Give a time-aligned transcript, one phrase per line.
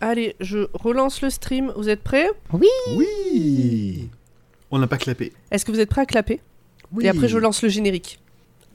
[0.00, 1.72] Allez, je relance le stream.
[1.76, 2.28] Vous êtes prêts?
[2.52, 4.10] Oui
[4.70, 5.32] On n'a pas clapé.
[5.50, 6.40] Est-ce que vous êtes prêts à clapper?
[6.92, 8.18] Oui Et après, je lance le générique.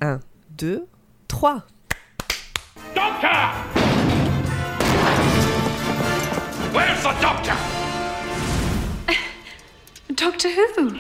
[0.02, 0.20] 1,
[0.58, 0.86] 2,
[1.28, 1.64] 3.
[2.96, 3.54] Doctor!
[6.74, 7.56] Where's the doctor?
[10.16, 10.92] Doctor Who?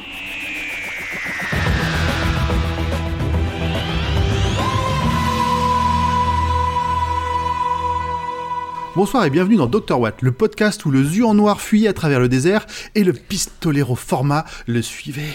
[8.96, 11.94] Bonsoir et bienvenue dans Dr Watt, le podcast où le zu en noir fuyait à
[11.94, 12.66] travers le désert
[12.96, 15.34] et le pistolero format le suivait.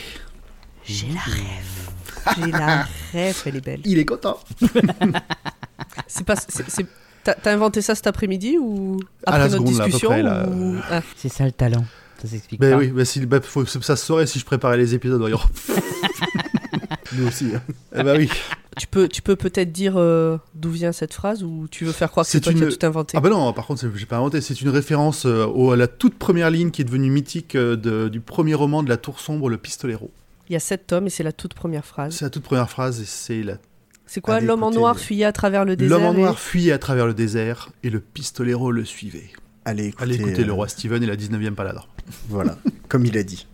[0.85, 2.37] J'ai la rêve.
[2.45, 3.81] J'ai la rêve, elle est belle.
[3.85, 4.39] Il est content.
[6.07, 6.37] C'est pas.
[6.37, 6.87] c'est- c'est-
[7.25, 10.47] T'as t'as inventé ça cet après-midi ou À après la notre seconde, à discussion là.
[10.49, 11.85] ou- Ah, C'est ça le talent.
[12.23, 12.77] Ça s'explique Ben pas.
[12.79, 15.21] oui, si, bah, faut- ça se saurait si je préparais les épisodes.
[17.13, 17.51] Nous aussi.
[17.57, 17.63] hein.
[17.97, 18.31] eh bah oui.
[18.79, 22.11] Tu peux, tu peux peut-être dire euh, d'où vient cette phrase ou tu veux faire
[22.11, 23.17] croire que c'est toi qui as une- tout inventé?
[23.17, 24.41] Ah bah non, par contre, j'ai pas inventé.
[24.43, 27.77] C'est une référence euh, au- à la toute première ligne qui est devenue mythique euh,
[27.77, 30.11] de- du premier roman de la Tour Sombre, le pistolero.
[30.49, 32.15] Il y a sept tomes et c'est la toute première phrase.
[32.17, 33.57] C'est la toute première phrase et c'est la
[34.07, 34.41] C'est quoi?
[34.41, 35.99] L'homme en noir fuyait à travers le désert.
[35.99, 39.31] L'homme en et- noir fuyait à travers le désert et le pistolero le suivait.
[39.65, 41.83] Allez, écoutez, Allez écouter euh, le roi Steven et la 19e paladin.
[42.29, 42.57] Voilà,
[42.89, 43.47] comme il a dit.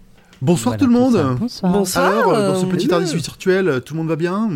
[0.42, 1.12] Bonsoir Voilà, tout le monde.
[1.12, 1.34] ça.
[1.38, 1.72] Bonsoir.
[1.72, 2.04] Bonsoir.
[2.06, 4.50] Alors, euh, dans ce petit indice virtuel, euh, tout le monde va bien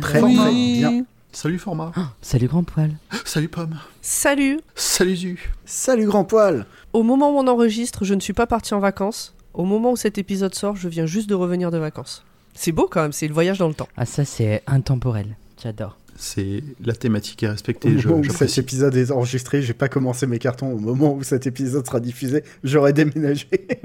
[0.00, 0.78] Très, Oui.
[0.80, 1.04] bien.
[1.30, 1.92] Salut Format.
[2.20, 2.90] Salut grand poil.
[3.24, 3.78] Salut Pomme.
[4.02, 4.58] Salut.
[4.74, 5.52] Salut Zu.
[5.64, 9.32] Salut grand poil Au moment où on enregistre, je ne suis pas partie en vacances.
[9.54, 12.24] Au moment où cet épisode sort, je viens juste de revenir de vacances.
[12.54, 13.88] C'est beau quand même, c'est le voyage dans le temps.
[13.96, 15.36] Ah ça c'est intemporel.
[15.62, 15.96] J'adore.
[16.20, 17.96] C'est la thématique est Au respectée.
[17.96, 20.72] je- moment où cet épisode est enregistré, j'ai pas commencé mes cartons.
[20.72, 23.46] Au moment où cet épisode sera diffusé, j'aurai déménagé.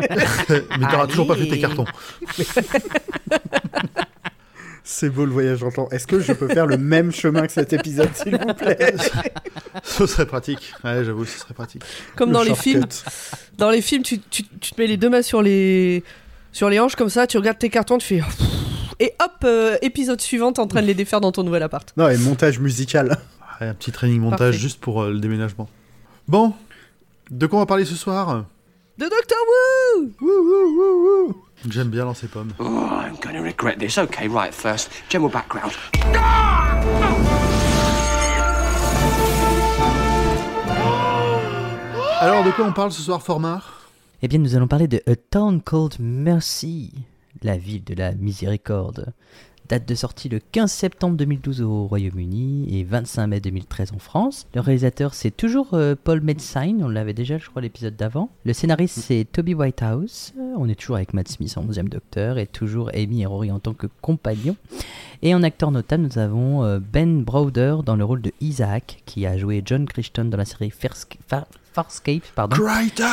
[0.49, 1.85] Mais t'auras toujours pas fait tes cartons.
[4.85, 5.87] C'est beau le voyage dans le temps.
[5.91, 8.93] Est-ce que je peux faire le même chemin que cet épisode, s'il vous plaît?
[9.83, 10.73] Ce serait pratique.
[10.83, 11.83] Ouais, j'avoue, ce serait pratique.
[12.17, 12.83] Comme Le dans les films.
[13.57, 16.03] Dans les films, tu, tu- tu te mets les deux mains sur les,
[16.51, 18.21] sur les hanches comme ça, tu regardes tes cartons, tu fais.
[19.03, 21.91] Et hop, euh, épisode suivant, t'es en train de les défaire dans ton nouvel appart.
[21.97, 23.17] Non, et montage musical.
[23.61, 24.57] Ouais, un petit training montage Parfait.
[24.57, 25.69] juste pour euh, le déménagement.
[26.27, 26.53] Bon,
[27.29, 28.45] de quoi on va parler ce soir?
[28.97, 29.37] De Doctor
[30.19, 31.35] Who.
[31.69, 32.51] J'aime bien lancer Pomme.
[32.57, 33.99] Oh, I'm going to regret this.
[33.99, 35.71] Okay, right, first, general background.
[42.19, 43.61] Alors, de quoi on parle ce soir, Format
[44.21, 46.91] Eh bien nous allons parler de A Town Called Mercy,
[47.43, 49.13] la ville de la miséricorde.
[49.69, 54.45] Date de sortie le 15 septembre 2012 au Royaume-Uni et 25 mai 2013 en France.
[54.53, 58.29] Le réalisateur c'est toujours euh, Paul Medsine, on l'avait déjà je crois l'épisode d'avant.
[58.43, 62.37] Le scénariste c'est Toby Whitehouse, Euh, on est toujours avec Matt Smith en 11e docteur
[62.37, 64.57] et toujours Amy et Rory en tant que compagnons.
[65.21, 69.25] Et en acteur notable nous avons euh, Ben Browder dans le rôle de Isaac qui
[69.25, 72.23] a joué John Crichton dans la série Farsca- Far- Farscape.
[72.35, 72.57] Pardon.
[72.57, 73.03] Crichton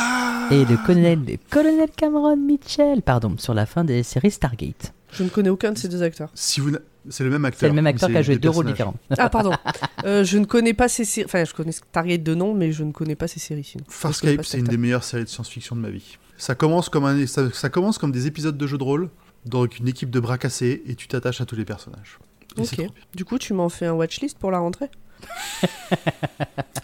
[0.51, 4.93] Et le colonel, le colonel Cameron Mitchell, pardon, sur la fin des séries Stargate.
[5.11, 6.29] Je ne connais aucun de ces deux acteurs.
[6.33, 6.71] Si vous
[7.09, 7.59] C'est le même acteur.
[7.61, 8.95] C'est le même acteur qui a joué deux rôles différents.
[9.17, 9.51] Ah, pardon.
[10.03, 11.25] Euh, je ne connais pas ces séries.
[11.25, 13.83] Enfin, je connais Stargate de nom, mais je ne connais pas ces séries sinon.
[13.87, 16.17] Farscape, c'est une des meilleures séries de science-fiction de ma vie.
[16.37, 19.09] Ça commence comme un, ça, ça commence comme des épisodes de jeux de rôle,
[19.45, 22.17] donc une équipe de bras cassés, et tu t'attaches à tous les personnages.
[22.57, 22.87] Et Ok.
[23.13, 24.89] Du coup, tu m'en fais un watchlist pour la rentrée?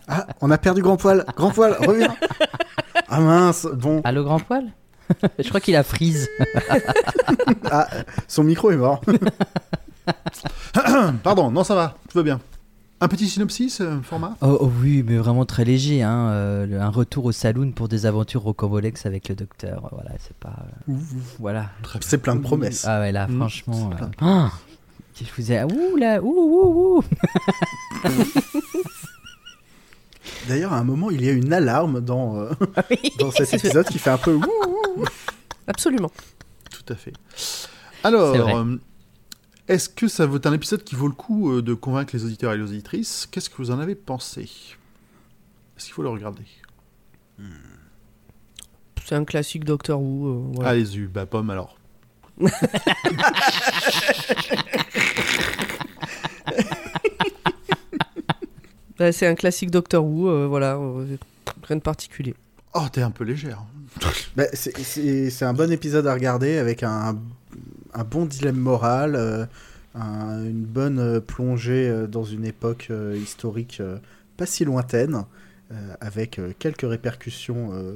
[0.07, 1.25] Ah, on a perdu grand poil.
[1.35, 2.15] Grand poil, reviens.
[3.09, 4.01] Ah mince, bon.
[4.03, 4.73] Allô, grand poil?
[5.39, 6.27] Je crois qu'il a freeze.
[7.69, 7.87] Ah,
[8.27, 9.01] son micro est mort.
[11.23, 12.39] Pardon, non, ça va, tout va bien.
[13.01, 14.35] Un petit synopsis, euh, format?
[14.41, 16.01] Oh, oh oui, mais vraiment très léger.
[16.01, 19.89] Hein, euh, le- un retour au saloon pour des aventures rocambolesques avec le docteur.
[19.91, 20.55] Voilà, c'est pas.
[20.89, 20.93] euh,
[21.39, 21.67] Voilà.
[22.01, 22.85] C'est plein de promesses.
[22.87, 23.89] Ah ouais, là, Mmh, franchement.
[24.01, 24.51] euh, ah,
[25.19, 25.63] je vous ai.
[25.63, 27.03] Ouh là, ouh, ouh, ouh.
[30.47, 32.49] D'ailleurs, à un moment, il y a une alarme dans, euh,
[33.19, 34.33] dans cet épisode qui fait un peu.
[34.35, 34.45] ouh.
[35.67, 36.11] Absolument.
[36.71, 37.13] Tout à fait.
[38.03, 38.75] Alors, euh,
[39.67, 42.53] est-ce que ça vaut un épisode qui vaut le coup euh, de convaincre les auditeurs
[42.53, 43.27] et les auditrices?
[43.31, 44.43] Qu'est-ce que vous en avez pensé?
[44.43, 46.43] Est-ce qu'il faut le regarder?
[49.05, 50.27] C'est un classique Doctor Who.
[50.27, 50.71] euh, voilà.
[50.71, 51.77] Allez-y, bah pomme alors.
[58.97, 60.75] Bah, c'est un classique Doctor Who, euh, voilà.
[60.75, 61.17] euh,
[61.63, 62.33] rien de particulier.
[62.73, 63.63] Oh, t'es un peu légère.
[64.35, 67.17] Bah, c'est- un bon épisode à regarder avec un,
[67.93, 69.45] un bon dilemme moral, euh,
[69.95, 73.97] un- une bonne euh, plongée euh, dans une époque euh, historique euh,
[74.37, 75.23] pas si lointaine,
[75.71, 77.95] euh, avec euh, quelques répercussions euh,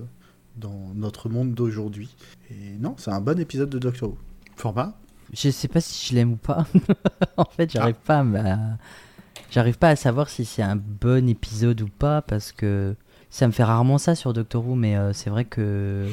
[0.57, 2.15] dans notre monde d'aujourd'hui.
[2.49, 4.17] Et non, c'est un bon épisode de Doctor Who.
[4.57, 4.93] Format
[5.33, 6.65] Je sais pas si je l'aime ou pas.
[7.37, 8.77] en fait, j'arrive pas à, me- à-
[9.51, 12.95] j'arrive pas à savoir si c'est un bon épisode ou pas parce que
[13.31, 16.05] ça me fait rarement ça sur Doctor Who, mais euh, c'est vrai que.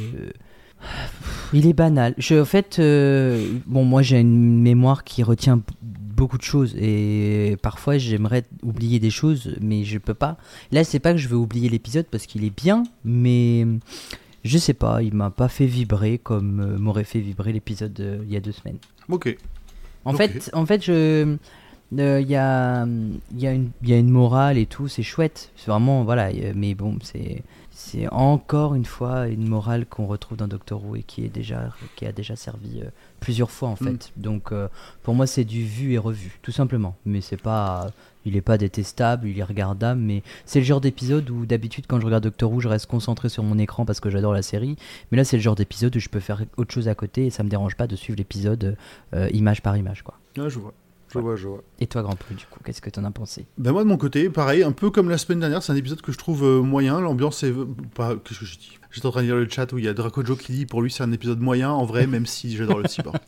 [1.52, 2.14] Il est banal.
[2.16, 7.56] Je, en fait, euh, bon, moi j'ai une mémoire qui retient beaucoup de choses et
[7.60, 10.36] parfois j'aimerais oublier des choses, mais je peux pas.
[10.70, 13.66] Là, c'est pas que je veux oublier l'épisode parce qu'il est bien, mais
[14.44, 18.32] je sais pas, il m'a pas fait vibrer comme euh, m'aurait fait vibrer l'épisode il
[18.32, 18.78] y a deux semaines.
[19.08, 19.36] Ok.
[20.04, 21.36] En fait, en fait, je
[21.96, 24.88] euh, il y a il y a une il y a une morale et tout,
[24.88, 25.50] c'est chouette.
[25.56, 30.36] C'est vraiment voilà, y mais bon, c'est c'est encore une fois une morale qu'on retrouve
[30.36, 32.90] dans Doctor Who et qui est déjà qui a déjà servi euh,
[33.20, 34.12] plusieurs fois en fait.
[34.16, 34.20] Mm.
[34.20, 34.68] Donc euh,
[35.02, 36.96] pour moi, c'est du vu et revu, tout simplement.
[37.06, 37.86] Mais c'est pas
[38.24, 42.00] il est pas détestable, il est regardable, mais c'est le genre d'épisode où d'habitude quand
[42.00, 44.76] je regarde Doctor Who, je reste concentré sur mon écran parce que j'adore la série.
[45.10, 47.30] Mais là, c'est le genre d'épisode où je peux faire autre chose à côté et
[47.30, 48.76] ça me dérange pas de suivre l'épisode
[49.14, 50.18] euh, image par image, quoi.
[50.36, 50.74] Je vois.
[51.12, 51.62] Je vois, je vois.
[51.80, 53.46] Et toi, Grand Prix, du coup, qu'est-ce que t'en as pensé?
[53.56, 56.02] Ben moi de mon côté, pareil, un peu comme la semaine dernière, c'est un épisode
[56.02, 57.00] que je trouve euh, moyen.
[57.00, 57.54] L'ambiance est
[57.94, 58.14] pas.
[58.16, 59.92] Qu'est-ce que je dis J'étais en train de lire le chat où il y a
[59.92, 62.78] Draco Joe qui dit pour lui c'est un épisode moyen en vrai, même si j'adore
[62.78, 63.16] le cyborg.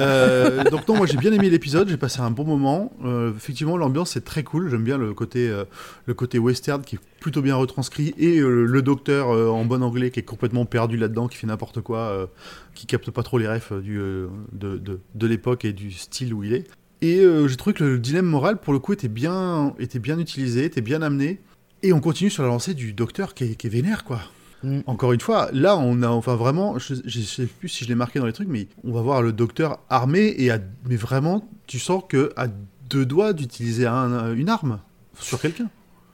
[0.00, 2.92] Euh, donc non, moi j'ai bien aimé l'épisode, j'ai passé un bon moment.
[3.04, 4.68] Euh, effectivement, l'ambiance est très cool.
[4.68, 5.64] J'aime bien le côté euh,
[6.06, 10.20] le côté western qui est plutôt bien retranscrit et le docteur en bon anglais qui
[10.20, 12.28] est complètement perdu là-dedans, qui fait n'importe quoi,
[12.74, 16.42] qui capte pas trop les refs du, de, de, de l'époque et du style où
[16.42, 16.66] il est.
[17.04, 20.18] Et euh, j'ai trouvé que le dilemme moral, pour le coup, était bien, était bien
[20.18, 21.40] utilisé, était bien amené.
[21.82, 24.20] Et on continue sur la lancée du docteur qui est, qui est vénère, quoi.
[24.62, 24.80] Mm.
[24.86, 27.94] Encore une fois, là, on a enfin vraiment, je, je sais plus si je l'ai
[27.94, 30.58] marqué dans les trucs, mais on va voir le docteur armé et à,
[30.88, 32.46] mais vraiment, tu sens que à
[32.88, 34.80] deux doigts d'utiliser un- une arme
[35.20, 35.68] sur quelqu'un.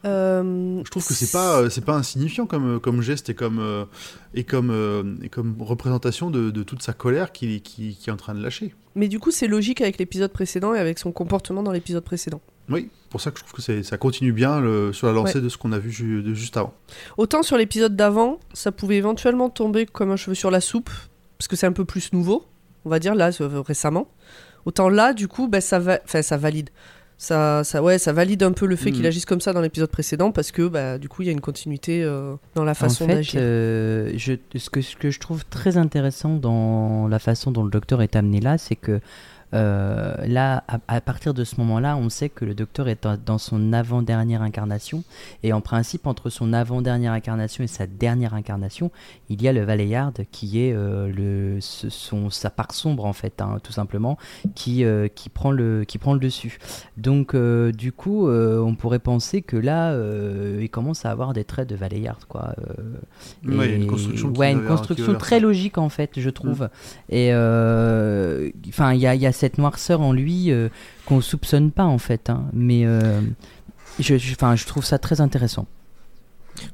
[0.04, 3.58] Euh, Je trouve que c'est pas, euh, c'est pas insignifiant comme, comme geste et comme,
[3.58, 3.84] euh,
[4.34, 8.12] et comme, euh, et comme représentation de, de toute sa colère qui, qui, qui est
[8.12, 8.74] en train de lâcher.
[8.94, 12.40] Mais du coup, c'est logique avec l'épisode précédent et avec son comportement dans l'épisode précédent.
[12.68, 15.48] Oui, pour ça que je trouve que ça continue bien le- sur la lancée de
[15.48, 16.72] ce qu'on a vu ju- de juste avant.
[17.16, 20.90] Autant sur l'épisode d'avant, ça pouvait éventuellement tomber comme un cheveu sur la soupe,
[21.38, 22.46] parce que c'est un peu plus nouveau,
[22.84, 24.08] on va dire, là, euh, récemment.
[24.66, 25.98] Autant là, du coup, bah, ça, va...
[26.04, 26.70] enfin, ça valide.
[27.22, 29.90] Ça, ça, ouais, ça valide un peu le fait qu'il agisse comme ça dans l'épisode
[29.90, 33.04] précédent, parce que bah, du coup, il y a une continuité euh, dans la façon
[33.04, 33.40] En fait, d'agir.
[33.44, 37.68] euh, je, ce, que, ce que je trouve très intéressant dans la façon dont le
[37.70, 39.00] docteur est amené là, c'est que
[39.54, 43.38] euh, là, à, à partir de ce moment-là, on sait que le docteur est dans,
[43.38, 45.02] son avant-dernière incarnation.
[45.42, 48.90] Et en principe, entre son avant-dernière incarnation et sa dernière incarnation,
[49.28, 53.40] il y a le Valeyard qui est euh, le, son, sa part sombre, en fait,
[53.40, 54.18] hein, tout simplement,
[54.54, 56.58] qui, euh, qui, prend le, qui prend le dessus.
[56.96, 59.96] Donc, du coup, on pourrait penser que là,
[60.60, 62.54] il commence à avoir des traits de Valeyard, quoi.
[63.44, 66.68] Ouais, et- une construction ouais, une très logique en fait, je trouve.
[67.08, 70.68] Et euh, enfin, il y a, y a cette noirceur en lui euh,
[71.06, 72.30] qu'on soupçonne pas en fait.
[72.30, 72.44] hein.
[72.52, 73.20] Mais euh,
[73.98, 75.66] je, je- trouve ça très intéressant.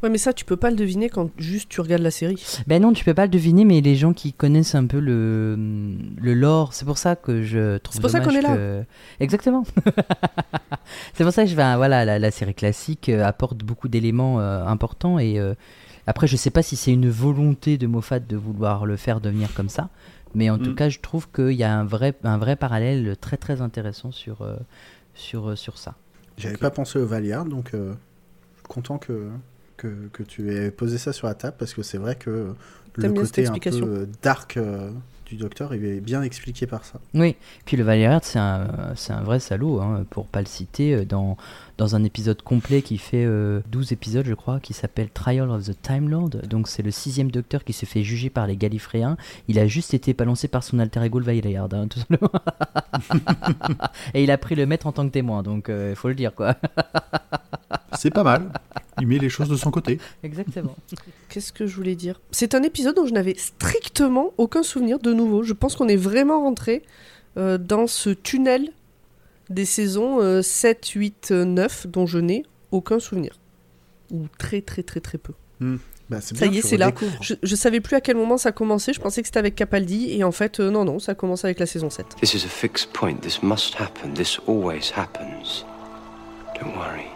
[0.03, 2.43] Ouais, mais ça, tu peux pas le deviner quand juste tu regardes la série.
[2.67, 5.55] Ben non, tu peux pas le deviner, mais les gens qui connaissent un peu le,
[6.21, 8.57] le lore, c'est pour ça que je trouve C'est pour ça qu'on est là.
[8.57, 8.85] que-
[9.21, 9.65] Exactement.
[11.15, 14.41] c'est pour ça que je vais, voilà, la, la série classique euh, apporte beaucoup d'éléments
[14.41, 15.55] euh, importants et euh,
[16.07, 19.53] après, je sais pas si c'est une volonté de Moffat de vouloir le faire devenir
[19.55, 19.89] comme ça,
[20.37, 20.75] mais en tout Mm.
[20.77, 24.43] cas, je trouve qu'il y a un vrai, un vrai parallèle très très intéressant sur,
[24.43, 24.57] euh,
[25.15, 25.95] sur, euh, sur ça.
[26.39, 27.95] J'avais pas pensé au Valiard, donc euh,
[28.55, 29.29] je suis content que,
[29.79, 32.55] que, que tu aies posé ça sur la table parce que c'est vrai que
[32.97, 34.91] le côté un peu euh, dark euh,
[35.27, 37.01] du docteur, il est bien expliqué par ça.
[37.15, 41.05] Oui, puis le Valériard, c'est un, un vrai salaud, hein, pour pas le citer, euh,
[41.05, 41.37] dans,
[41.79, 45.65] dans un épisode complet qui fait euh, 12 épisodes, je crois, qui s'appelle Trial of
[45.65, 46.31] the Time Lord.
[46.49, 49.17] Donc c'est le sixième docteur qui se fait juger par les Gallifréens.
[49.49, 52.31] Il a juste été balancé par son alter ego, le Valériard, hein, tout simplement.
[54.15, 56.35] Et il a pris le maître en tant que témoin, donc il faut le dire,
[56.35, 56.55] quoi.
[57.99, 58.51] C'est pas mal.
[59.01, 59.99] Il met les choses de son côté.
[60.23, 60.77] Exactement.
[61.29, 62.21] Qu'est-ce que je voulais dire?
[62.31, 65.43] C'est un épisode dont je n'avais strictement aucun souvenir de nouveau.
[65.43, 66.83] Je pense qu'on est vraiment rentré
[67.37, 68.71] euh, dans ce tunnel
[69.51, 73.39] des saisons euh, 7, 8, euh, 9 dont je n'ai aucun souvenir.
[74.11, 75.33] Ou très très très très peu.
[76.09, 76.93] Bah, c'est Ça bien, y est, c'est là.
[77.21, 80.13] Je, je savais plus à quel moment ça commençait, je pensais que c'était avec Capaldi,
[80.13, 82.07] et en fait, euh, non, non, ça commence avec la saison 7.
[82.21, 83.17] This is a fixed point.
[83.23, 84.15] This must happen.
[84.15, 85.65] This always happens.
[86.61, 87.16] Don't worry.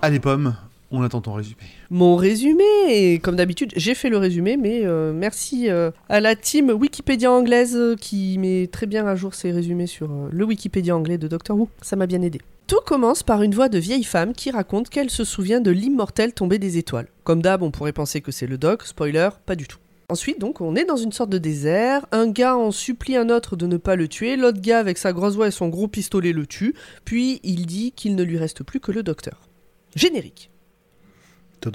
[0.00, 0.54] Allez, Pomme,
[0.92, 1.56] on attend ton résumé.
[1.90, 6.70] Mon résumé, comme d'habitude, j'ai fait le résumé, mais euh, merci euh, à la team
[6.70, 11.18] Wikipédia anglaise euh, qui met très bien à jour ses résumés sur le Wikipédia anglais
[11.18, 11.68] de Doctor Who.
[11.82, 12.40] Ça m'a bien aidé.
[12.68, 16.32] Tout commence par une voix de vieille femme qui raconte qu'elle se souvient de l'immortel
[16.32, 17.08] tombé des étoiles.
[17.24, 19.78] Comme d'hab, on pourrait penser que c'est le Doc, spoiler, pas du tout.
[20.10, 22.06] Ensuite, donc, on est dans une sorte de désert.
[22.12, 24.36] Un gars en supplie un autre de ne pas le tuer.
[24.36, 26.74] L'autre gars, avec sa grosse voix et son gros pistolet, le tue.
[27.04, 29.47] Puis il dit qu'il ne lui reste plus que le docteur.
[29.98, 30.50] Générique.
[31.66, 31.70] Ah,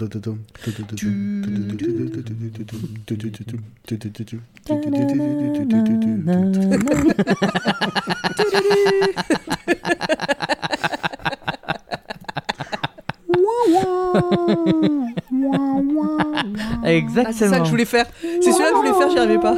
[17.31, 18.05] c'est ça que je voulais faire.
[18.21, 19.55] C'est celui-là que je voulais faire, j'y arrivais pas.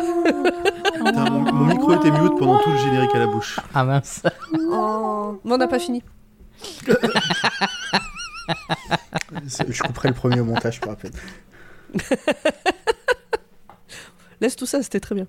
[0.96, 3.60] Putain, mon, mon micro était mute pendant tout le générique à la bouche.
[3.76, 4.24] Ah mince.
[4.72, 5.40] Oh.
[5.44, 6.02] Mais on n'a pas fini.
[9.48, 11.12] Je couperai le premier au montage pour rappel.
[14.42, 15.28] Laisse tout ça, c'était très bien.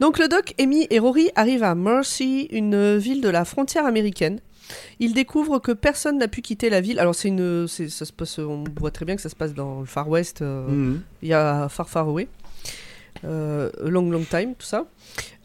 [0.00, 4.40] Donc le doc, Amy et Rory arrivent à Mercy, une ville de la frontière américaine.
[4.98, 6.98] Ils découvrent que personne n'a pu quitter la ville.
[6.98, 9.54] Alors c'est une, c'est- ça se passe, on voit très bien que ça se passe
[9.54, 10.42] dans le Far West.
[10.42, 11.00] euh, Mhm.
[11.22, 12.26] il y a Far Far Away,
[13.24, 14.86] euh, Long Long Time, tout ça.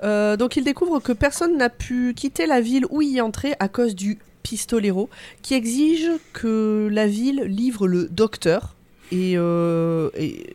[0.03, 3.67] Euh, donc il découvre que personne n'a pu quitter la ville où y entrer à
[3.69, 5.09] cause du pistolero,
[5.41, 8.75] qui exige que la ville livre le docteur.
[9.11, 10.45] Et, euh, et,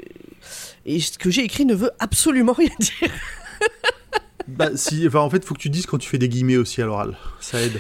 [0.87, 3.11] et ce que j'ai écrit ne veut absolument rien dire.
[4.49, 6.80] Bah, si, enfin, en fait, faut que tu dises quand tu fais des guillemets aussi
[6.80, 7.18] à l'oral.
[7.38, 7.78] Ça aide.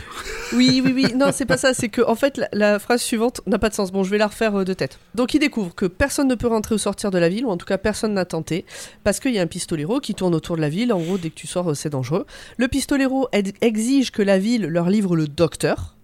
[0.52, 1.06] Oui, oui, oui.
[1.16, 1.72] Non, c'est pas ça.
[1.72, 3.90] C'est que, en fait, la, la phrase suivante n'a pas de sens.
[3.90, 4.98] Bon, je vais la refaire euh, de tête.
[5.14, 7.56] Donc, il découvre que personne ne peut rentrer ou sortir de la ville, ou en
[7.56, 8.66] tout cas, personne n'a tenté,
[9.02, 10.92] parce qu'il y a un pistolero qui tourne autour de la ville.
[10.92, 12.26] En gros, dès que tu sors, euh, c'est dangereux.
[12.58, 15.96] Le pistolero exige que la ville leur livre le docteur.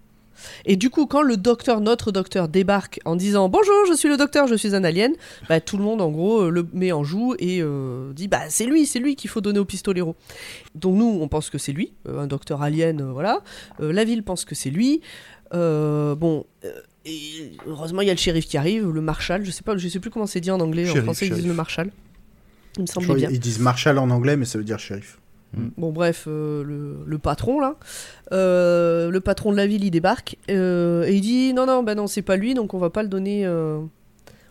[0.65, 4.17] Et du coup, quand le docteur, notre docteur, débarque en disant Bonjour, je suis le
[4.17, 5.13] docteur, je suis un alien,
[5.49, 8.41] bah, tout le monde, en gros, euh, le met en joue et euh, dit Bah,
[8.49, 10.15] c'est lui, c'est lui qu'il faut donner au pistolero.
[10.75, 13.41] Donc, nous, on pense que c'est lui, euh, un docteur alien, voilà.
[13.79, 15.01] La ville pense que c'est lui.
[15.51, 16.45] Bon,
[17.05, 19.87] et heureusement, il y a le shérif qui arrive, le marshal, je sais pas, je
[19.87, 21.91] sais plus comment c'est dit en anglais, en Shérif, français, ils disent le marshal.
[22.77, 23.29] Il me semble bien.
[23.29, 25.19] Ils disent Marshall en anglais, mais ça veut dire shérif.
[25.77, 27.75] Bon, bref, euh, le, le patron, là,
[28.31, 31.95] euh, le patron de la ville, il débarque euh, et il dit Non, non, bah
[31.95, 33.79] non, c'est pas lui, donc on va pas le donner euh,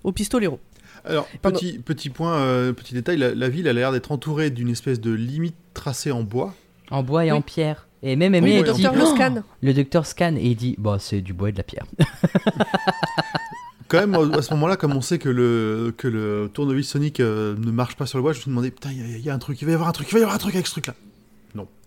[0.03, 0.59] au pistolero.
[1.05, 4.71] Alors, petit, petit point, euh, petit détail, la, la ville a l'air d'être entourée d'une
[4.71, 6.55] espèce de limite tracée en bois.
[6.91, 7.37] En bois et Oui.
[7.39, 7.87] en pierre.
[8.03, 9.43] Et même Oui, Aimé le dit, docteur le Oh scanne.
[9.63, 11.87] le docteur scanne et il dit Bah, c'est du bois et de la pierre.
[13.89, 17.55] Quand même, à ce moment-là, comme on sait que le, que le tournevis sonique euh,
[17.59, 19.39] ne marche pas sur le bois, je me suis demandé, putain, il y, a- un
[19.39, 20.73] truc, il va y avoir un truc, il va y avoir un truc avec ce
[20.73, 20.95] truc-là.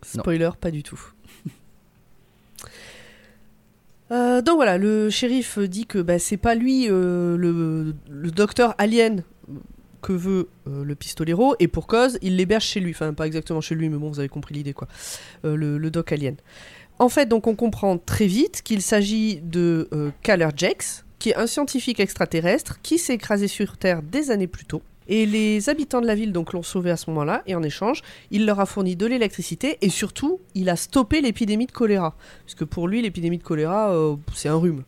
[0.03, 0.99] Spoiler, pas du tout.
[4.09, 9.23] Euh, donc voilà, le shérif dit que bah, c'est pas lui euh, le, docteur alien
[10.01, 12.91] que veut le pistolero, et pour cause, il l'héberge chez lui.
[12.91, 14.87] Enfin, pas exactement chez lui, mais bon, vous avez compris l'idée, quoi.
[15.43, 16.35] Le, le doc alien.
[16.99, 19.89] En fait, donc on comprend très vite qu'il s'agit de
[20.21, 24.65] Kaler Jax, qui est un scientifique extraterrestre qui s'est écrasé sur Terre des années plus
[24.65, 24.81] tôt.
[25.09, 28.01] Et les habitants de la ville donc l'ont sauvé à ce moment-là, et en échange,
[28.29, 32.13] il leur a fourni de l'électricité, et surtout, il a stoppé l'épidémie de choléra.
[32.45, 34.83] Puisque pour lui, l'épidémie de choléra, euh, c'est un rhume.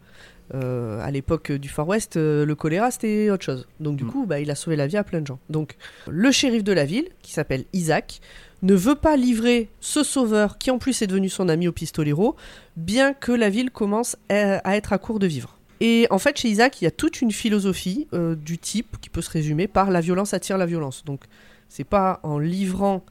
[0.55, 3.67] Euh, à l'époque du Far West, euh, le choléra c'était autre chose.
[3.79, 4.11] Donc du Mm.
[4.11, 5.37] coup, bah, il a sauvé la vie à plein de gens.
[5.49, 5.75] Donc
[6.07, 8.19] le shérif de la ville, qui s'appelle Isaac,
[8.63, 12.35] ne veut pas livrer ce sauveur, qui en plus est devenu son ami au pistolero,
[12.77, 15.58] bien que la ville commence à, à être à court de vivres.
[15.81, 19.09] Et en fait, chez Isaac, il y a toute une philosophie euh, du type qui
[19.09, 21.03] peut se résumer par la violence attire la violence.
[21.05, 21.21] Donc
[21.69, 23.03] c'est pas en livrant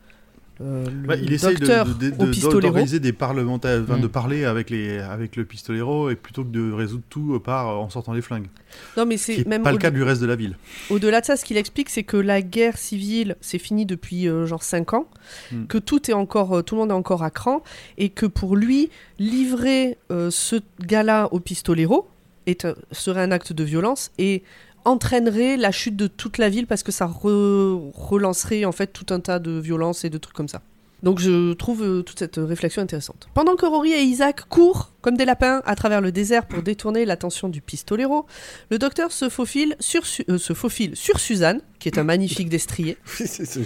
[0.61, 2.61] euh, le Bah, il essaye docteur de- de- au de- pistolero.
[2.61, 4.01] d'organiser des parlementaires, enfin, Mm.
[4.01, 7.79] de parler avec, les, avec le pistolero, et plutôt que de résoudre tout euh, par,
[7.79, 8.49] en sortant les flingues.
[8.97, 10.57] Non, mais c'est même pas le cas du reste de la ville.
[10.91, 14.47] Au-delà de ça, ce qu'il explique, c'est que la guerre civile, c'est fini depuis euh,
[14.47, 15.07] genre 5 ans,
[15.53, 15.67] Hmm.
[15.67, 17.63] que tout est encore, euh, tout le monde est encore à cran,
[17.97, 22.09] et que pour lui, livrer ce gars-là au pistolero
[22.49, 24.43] est, serait un acte de violence et
[24.85, 29.13] entraînerait la chute de toute la ville parce que ça re- relancerait en fait tout
[29.13, 30.63] un tas de violences et de trucs comme ça.
[31.05, 33.29] Donc je trouve euh, toute cette réflexion intéressante.
[33.33, 37.05] Pendant que Rory et Isaac courent comme des lapins à travers le désert pour détourner
[37.05, 38.27] l'attention du pistolero,
[38.71, 42.49] le docteur se faufile sur, Su- euh, se faufile sur Suzanne, qui est un magnifique
[42.49, 42.97] destrier.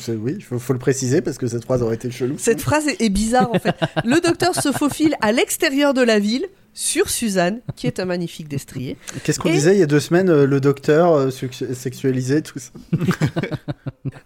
[0.09, 2.35] Oui, il faut, faut le préciser parce que cette phrase aurait été chelou.
[2.37, 3.77] Cette phrase est, est bizarre en fait.
[4.05, 8.49] Le docteur se faufile à l'extérieur de la ville sur Suzanne, qui est un magnifique
[8.49, 8.97] destrier.
[9.25, 12.59] Qu'est-ce qu'on Et- disait il y a deux semaines, euh, le docteur euh, sexualisé, tout
[12.59, 12.71] ça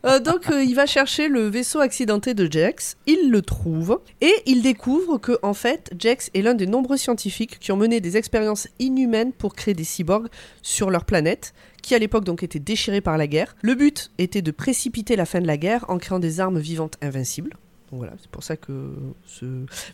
[0.05, 4.63] Euh, donc il va chercher le vaisseau accidenté de Jax, il le trouve et il
[4.63, 8.69] découvre que en fait Jax est l'un des nombreux scientifiques qui ont mené des expériences
[8.79, 10.29] inhumaines pour créer des cyborgs
[10.63, 13.55] sur leur planète, qui à l'époque donc était déchirée par la guerre.
[13.63, 16.97] Le but était de précipiter la fin de la guerre en créant des armes vivantes
[17.03, 17.51] invincibles.
[17.91, 18.93] Donc voilà, c'est pour ça que,
[19.27, 19.45] ce,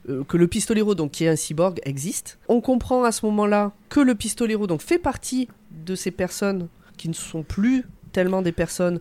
[0.09, 2.39] euh, que le pistolero, donc, qui est un cyborg, existe.
[2.49, 7.09] On comprend à ce moment-là que le pistolero donc, fait partie de ces personnes qui
[7.09, 9.01] ne sont plus tellement des personnes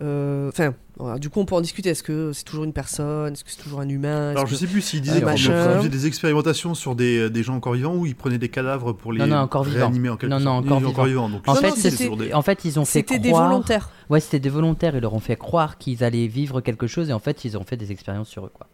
[0.00, 1.90] Euh, Enfin, voilà, du coup, on peut en discuter.
[1.90, 3.32] Est-ce que c'est toujours une personne?
[3.32, 4.30] Est-ce que c'est toujours un humain?
[4.30, 7.54] Alors que- je sais plus s'il disait qu'il faisait des expérimentations sur des, des gens
[7.56, 9.78] encore vivants ou il prenait des cadavres pour les Non, non, encore vivants.
[9.86, 10.84] réanimer en quelque Non, non, sorte.
[10.84, 11.28] encore Oui, vivants.
[11.30, 13.48] Donc, En des- En fait, ils ont fait C'était des croire...
[13.48, 13.90] volontaires.
[14.10, 14.94] Ouais, c'était des volontaires.
[14.94, 17.64] Ils leur ont fait croire qu'ils allaient vivre quelque chose et en fait, ils ont
[17.64, 18.68] fait des expériences sur eux, quoi.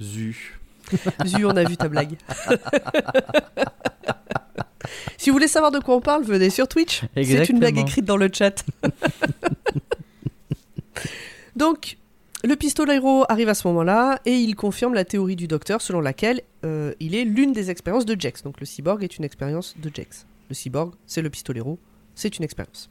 [0.00, 0.58] Zu.
[1.26, 2.16] Zu, on a vu ta blague.
[5.18, 7.02] si vous voulez savoir de quoi on parle, venez sur Twitch.
[7.16, 8.64] C'est une blague écrite dans le chat.
[11.60, 11.98] Donc,
[12.42, 16.40] le pistolero arrive à ce moment-là et il confirme la théorie du docteur selon laquelle
[16.64, 18.42] euh, il est l'une des expériences de Jex.
[18.42, 20.24] Donc, le cyborg est une expérience de Jex.
[20.48, 21.78] Le cyborg, c'est le pistolero,
[22.14, 22.88] c'est une expérience.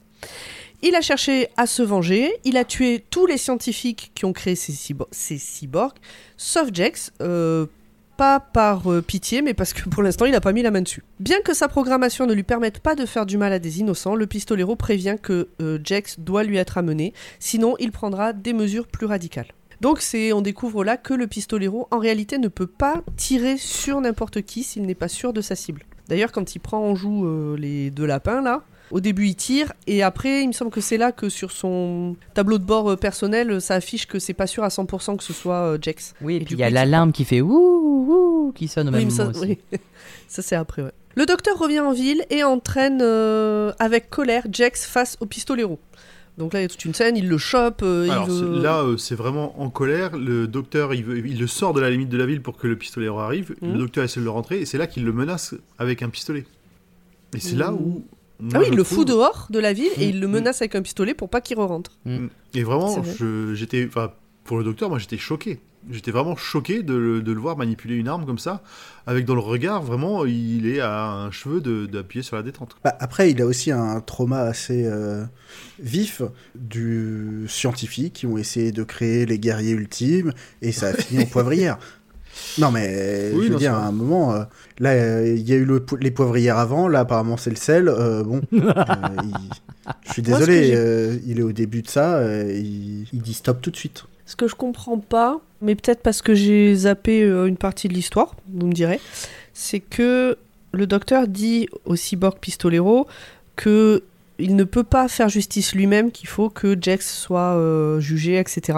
[0.83, 4.53] Il a cherché à se venger, il a tué tous les scientifiques qui ont créé
[4.55, 5.97] ces, cybo- ces cyborgs,
[6.37, 7.65] sauf Jex, euh,
[8.19, 10.81] pas par euh, pitié, mais parce que pour l'instant, il n'a pas mis la main
[10.81, 11.05] dessus.
[11.21, 14.13] Bien que sa programmation ne lui permette pas de faire du mal à des innocents,
[14.13, 18.87] le pistolero prévient que euh, Jex doit lui être amené, sinon il prendra des mesures
[18.87, 19.47] plus radicales.
[19.79, 24.01] Donc c'est, on découvre là que le pistolero en réalité ne peut pas tirer sur
[24.01, 25.85] n'importe qui s'il n'est pas sûr de sa cible.
[26.09, 29.73] D'ailleurs quand il prend en joue euh, les deux lapins là, au début il tire
[29.87, 32.95] et après il me semble que c'est là que sur son tableau de bord euh,
[32.95, 36.13] personnel euh, ça affiche que c'est pas sûr à 100% que ce soit euh, Jex.
[36.21, 38.89] Oui, et, Et puis il y a il l'alarme qui fait ouh, ouh, qui sonne
[38.89, 39.59] au Oui, même ça, moment oui.
[40.27, 40.91] Ça, c'est après, ouais.
[41.15, 45.79] Le docteur revient en ville et entraîne euh, avec colère Jex face au pistolero.
[46.37, 47.81] Donc là, il y a toute une scène, il le chope.
[47.83, 50.15] euh, il Alors veut- c'est- là, euh, c'est vraiment en colère.
[50.15, 52.67] Le docteur, il, veut- il le sort de la limite de la ville pour que
[52.67, 53.55] le pistolero arrive.
[53.61, 56.45] Le docteur essaie de le rentrer et c'est là qu'il le menace avec un pistolet.
[57.35, 58.03] Et c'est là où.
[58.39, 60.09] Moi, ah oui, il le fout dehors de la ville et Mm.
[60.09, 61.97] il le menace avec un pistolet pour pas qu'il re-rentre.
[62.53, 63.15] Et vraiment, C'est vrai.
[63.19, 63.85] je- j'étais.
[63.87, 64.11] Enfin,
[64.45, 65.59] pour le docteur, moi j'étais choqué.
[65.89, 68.61] J'étais vraiment choqué de le, de le voir manipuler une arme comme ça,
[69.07, 72.75] avec dans le regard, vraiment, il est à un cheveu de- d'appuyer sur la détente.
[72.83, 75.23] Bah, après, il a aussi un trauma assez euh,
[75.79, 76.21] vif
[76.55, 81.25] du scientifique qui ont essayé de créer les guerriers ultimes et ça a fini en
[81.27, 81.77] poivrière.
[82.57, 84.43] Non mais Oui, je veux dire à un moment euh,
[84.79, 87.87] là euh, il y a eu le les poivrières avant là apparemment c'est le sel
[87.87, 88.67] euh, bon euh,
[89.23, 93.07] il- je suis désolé euh, il est au début de ça euh, il...
[93.13, 96.33] il dit stop tout de suite Ce que je comprends pas, mais peut-être parce que
[96.35, 98.99] j'ai zappé une partie de l'histoire, vous me direz,
[99.53, 100.37] c'est que
[100.71, 103.07] le docteur dit au cyborg pistolero
[103.55, 104.03] que
[104.37, 108.77] il ne peut pas faire justice lui-même, qu'il faut que Jex soit euh, jugé, etc.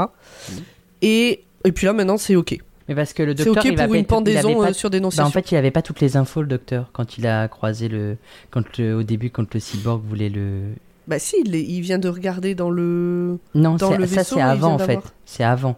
[1.01, 2.57] Et, et puis là, maintenant, c'est OK.
[2.91, 4.97] Mais parce que le C'est docteur, OK il pour avait- une pendaison euh, sur Bah,
[4.97, 5.25] dénonciation.
[5.27, 8.17] en fait, il avait pas toutes les infos, le docteur, quand il a croisé le.
[8.49, 10.63] Quand le- au début, quand le cyborg voulait le.
[11.07, 13.37] Bah si, il, est- il vient de regarder dans le...
[13.55, 14.99] Non, Dans c'est- le ça c'est avant en fait.
[15.25, 15.77] C'est avant.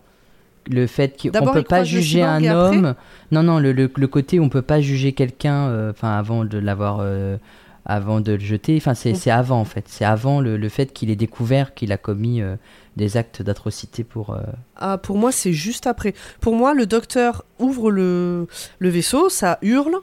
[0.70, 2.96] Le fait qu'on D'abord, peut pas juger un après homme.
[3.32, 6.46] Non, non, le, le- le côté où on peut pas juger quelqu'un euh, enfin avant
[6.46, 6.98] de l'avoir.
[7.02, 7.38] euh,
[7.86, 8.78] avant de le jeter.
[8.78, 9.84] Enfin, c'est c'est avant en fait.
[9.88, 12.56] C'est avant le, le fait qu'il ait découvert qu'il a commis euh,
[12.96, 14.32] des actes d'atrocité pour.
[14.32, 14.42] euh,
[14.76, 16.14] Ah, pour moi, c'est juste après.
[16.42, 18.48] Pour moi, le docteur ouvre le,
[18.80, 19.96] le vaisseau, ça hurle,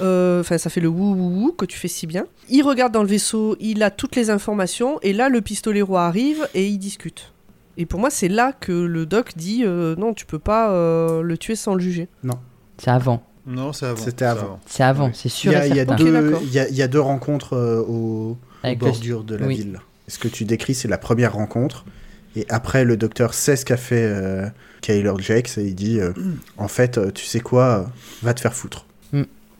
[0.00, 2.26] euh, enfin, ça fait le wou wou wou que tu fais si bien.
[2.48, 6.48] Il regarde dans le vaisseau, il a toutes les informations, et là, le pistolero arrive
[6.54, 7.32] et il discute.
[7.76, 11.22] Et pour moi, c'est là que le doc dit euh, non, tu peux pas euh,
[11.22, 12.08] le tuer sans le juger.
[12.78, 13.22] C'est avant.
[13.46, 14.02] Non, c'est avant.
[14.02, 14.60] C'était avant.
[14.66, 15.12] C'est avant, Oui.
[15.14, 18.74] c'est sûr y il y y a, il y a deux rencontres euh, au, le-
[18.74, 19.56] bordures de la oui.
[19.56, 21.84] ville ce que tu décris c'est la première rencontre
[22.38, 24.46] et après le docteur sait ce qu'a fait euh,
[24.80, 26.12] Kyler Jakes et il dit euh,
[26.56, 27.82] en fait euh, tu sais quoi euh,
[28.22, 28.84] va te faire foutre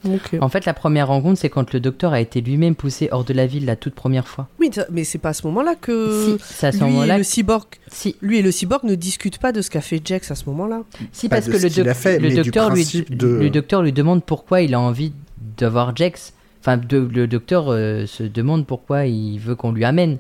[0.05, 0.37] Ok.
[0.41, 3.33] En fait, la première rencontre, c'est quand le docteur a été lui-même poussé hors de
[3.35, 4.47] la ville la toute première fois.
[4.61, 7.19] Oui, mais c'est pas à ce moment-là que si, c'est à ce lui et moment-là.
[7.19, 10.31] le cyborg, Si, lui et le cyborg ne discutent pas de ce qu'a fait Jax
[10.31, 10.83] à ce moment-là.
[11.11, 14.61] si Pas parce que le, doc- fait, docteur lui, de- le docteur lui demande pourquoi
[14.63, 15.13] il a envie
[15.57, 16.33] d'avoir Jax.
[16.61, 20.19] Enfin, de- le docteur euh, se demande pourquoi il veut qu'on lui amène.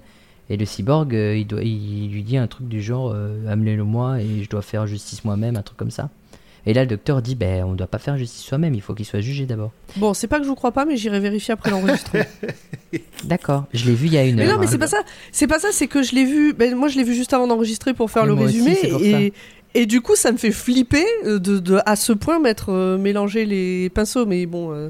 [0.51, 3.85] Et le cyborg, euh, il, doit, il lui dit un truc du genre euh, amenez-le
[3.85, 6.09] moi et je dois faire justice moi-même, un truc comme ça.
[6.67, 9.07] Et là, le docteur dit ben, on doit pas faire justice soi-même, il faut qu'il
[9.07, 9.73] soit jugé d'abord.
[9.97, 12.25] Bon, c'est pas que je vous crois pas, mais j'irai vérifier après l'enregistrement.
[13.25, 14.55] D'accord, je l'ai vu il y a une Mais heure.
[14.55, 14.69] non, mais hein.
[14.71, 15.03] c'est pas ça.
[15.33, 16.53] C'est pas ça, c'est que je l'ai vu.
[16.55, 18.77] Ben, moi, je l'ai vu juste avant d'enregistrer pour faire le aussi, résumé.
[19.03, 19.33] et,
[19.75, 23.45] et du coup, ça me fait flipper de, de- à ce point mettre euh, mélanger
[23.45, 24.27] les pinceaux.
[24.27, 24.89] Mais bon, euh,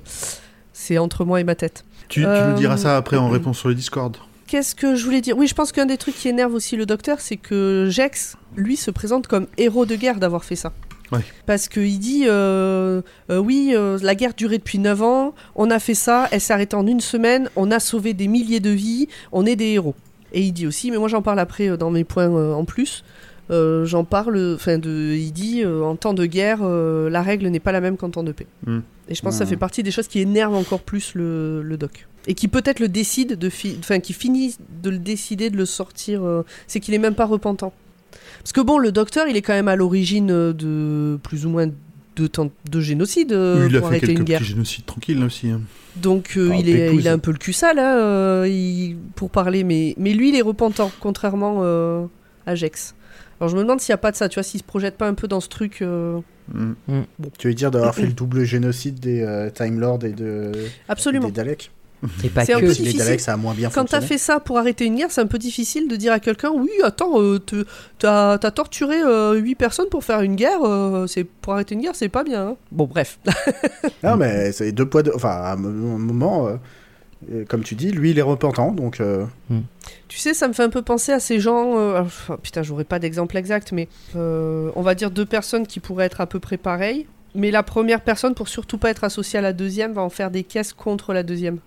[0.73, 1.85] c'est entre moi et ma tête.
[2.09, 4.17] Tu, tu nous diras ça après en réponse sur le Discord.
[4.49, 5.37] Qu'est-ce que je voulais dire?
[5.37, 8.79] Oui, je pense qu'un des trucs qui énerve aussi le docteur, c'est que Jex, lui,
[8.79, 10.73] se présente comme héros de guerre d'avoir fait ça.
[11.13, 11.21] Ouais.
[11.45, 15.79] Parce qu'il dit euh, euh, Oui, euh, la guerre durait depuis 9 ans, on a
[15.79, 19.09] fait ça, elle s'est arrêtée en une semaine, on a sauvé des milliers de vies,
[19.33, 19.95] on est des héros.
[20.33, 23.05] Et il dit aussi, mais moi j'en parle après dans mes points en plus,
[23.51, 27.61] Euh, J'en parle, enfin, il dit euh, en temps de guerre, euh, la règle n'est
[27.61, 28.47] pas la même qu'en temps de paix.
[28.67, 28.79] Mm.
[29.09, 29.49] Et je pense que ça Mm.
[29.49, 32.07] fait partie des choses qui énervent encore plus le, le doc.
[32.27, 35.65] Et qui peut-être le décide de, fi- enfin, qui finit de le décider de le
[35.65, 37.73] sortir, euh, c'est qu'il est même pas repentant.
[38.41, 41.69] Parce que bon, le docteur, il est quand même à l'origine de plus ou moins
[42.17, 44.43] de, temps- de génocide euh, il a pour fait arrêter une guerre.
[44.87, 45.49] tranquilles là aussi.
[45.51, 45.61] hein.
[45.97, 49.31] Donc euh, il, est, il a un peu le cul sale hein, euh, il- pour
[49.31, 52.05] parler, mais, mais lui il est repentant, contrairement euh,
[52.47, 52.95] à Jex.
[53.41, 54.97] Alors je me demande s'il n'y a pas de ça, tu vois, s'il se projette
[54.97, 55.83] pas un peu dans ce truc.
[55.83, 56.21] euh,
[56.55, 56.73] Mm.
[57.39, 60.53] Tu veux dire d'avoir fait le double génocide des euh, Time Lords et de,
[60.89, 61.27] Absolument.
[61.27, 61.71] des Daleks
[62.25, 62.67] Et pas C'est un que.
[62.75, 62.95] peu Les.
[62.95, 65.27] Daleks, ça a moins bien Quand t'as fait ça pour arrêter une guerre, c'est un
[65.27, 67.39] peu difficile de dire à quelqu'un Oui, attends, euh,
[67.99, 68.97] t'as t'as torturé
[69.39, 72.49] 8 personnes pour faire une guerre, euh, c'est pour arrêter une guerre, c'est pas bien.
[72.49, 72.57] hein.
[72.73, 73.19] Bon, bref.
[74.03, 75.13] Non, mais c'est deux poids, deux...
[75.15, 76.49] Enfin, à un moment,
[77.49, 79.01] comme tu dis, lui, il est repentant, donc...
[79.01, 79.25] euh,
[80.09, 81.79] Tu sais, ça me fait un peu penser à ces gens.
[81.79, 85.81] euh, enfin, putain, j'aurais pas d'exemple exact, mais euh, on va dire deux personnes qui
[85.81, 87.07] pourraient être à peu près pareilles.
[87.35, 90.31] Mais la première personne, pour surtout pas être associée à la deuxième, va en faire
[90.31, 91.59] des caisses contre la deuxième.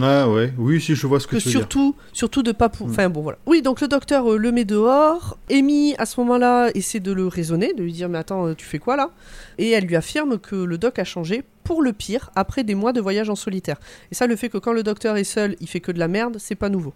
[0.00, 1.94] Ah ouais, oui, si je vois ce que, Que tu veux dire.
[2.12, 2.86] surtout, de pas pour.
[2.86, 2.90] Mm.
[2.90, 3.38] Enfin bon, voilà.
[3.46, 5.38] Oui, donc le docteur euh, le met dehors.
[5.50, 8.66] Amy, à ce moment-là, essaie de le raisonner, de lui dire Mais attends, euh, tu
[8.66, 9.10] fais quoi là?
[9.58, 12.92] Et elle lui affirme que le doc a changé pour le pire après des mois
[12.92, 13.78] de voyage en solitaire.
[14.10, 16.08] Et ça, le fait que quand le docteur est seul, il fait que de la
[16.08, 16.92] merde, c'est pas nouveau.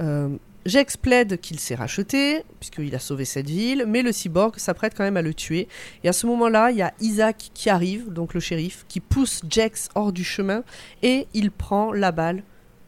[0.00, 0.28] Euh,
[0.66, 5.04] Jex plaide qu'il s'est racheté, puisqu'il a sauvé cette ville, mais le cyborg s'apprête quand
[5.04, 5.68] même à le tuer.
[6.04, 9.42] Et à ce moment-là, il y a Isaac qui arrive, donc le shérif, qui pousse
[9.48, 10.62] Jex hors du chemin,
[11.02, 12.42] et il prend la balle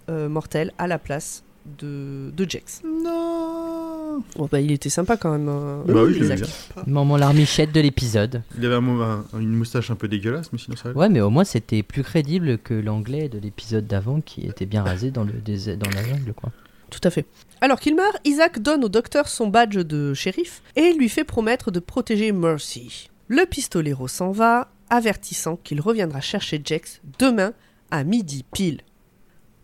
[0.08, 1.42] euh, mortelle à la place
[1.78, 2.82] de, de Jex.
[2.84, 6.40] Non Bon, bah, il était sympa quand même, euh, Bah oui, je Isaac.
[6.86, 8.42] Moment larmichette de l'épisode.
[8.56, 10.98] Il avait un, un- une moustache un peu dégueulasse, mais sinon ça allait.
[10.98, 14.84] Ouais, mais au moins c'était plus crédible que l'anglais de l'épisode d'avant qui était bien
[14.84, 16.52] rasé dans, le dans la jungle, quoi.
[16.94, 17.26] Tout à fait.
[17.60, 21.72] Alors qu'il meurt, Isaac donne au docteur son badge de shérif et lui fait promettre
[21.72, 23.10] de protéger Mercy.
[23.26, 27.52] Le pistolero s'en va, avertissant qu'il reviendra chercher Jex demain
[27.90, 28.82] à midi pile.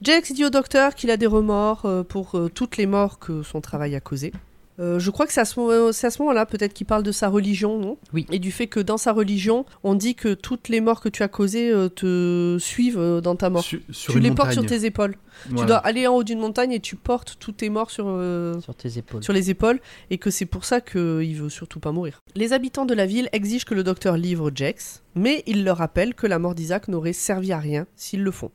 [0.02, 3.44] Jex dit au docteur qu'il a des remords euh, pour euh, toutes les morts que
[3.44, 4.32] son travail a causées.
[4.80, 7.02] Euh, je crois que c'est à ce, moment- c'est à ce moment-là peut-être qu'il parle
[7.02, 7.98] de sa religion, non?
[8.14, 8.26] Oui.
[8.32, 11.22] Et du fait que dans sa religion, on dit que toutes les morts que tu
[11.22, 13.62] as causées euh, te suivent euh, dans ta mort.
[13.62, 15.16] Su- sur tu une les portes sur tes épaules.
[15.48, 18.58] Tu dois aller en haut d'une montagne et tu portes tous tes morts sur, euh,
[18.60, 19.22] Sur tes épaules.
[19.22, 22.20] sur les épaules et que c'est pour ça qu'il veut surtout pas mourir.
[22.34, 26.14] Les habitants de la ville exigent que le docteur livre Jex, mais il leur rappelle
[26.14, 28.50] que la mort d'Isaac n'aurait servi à rien s'ils le font.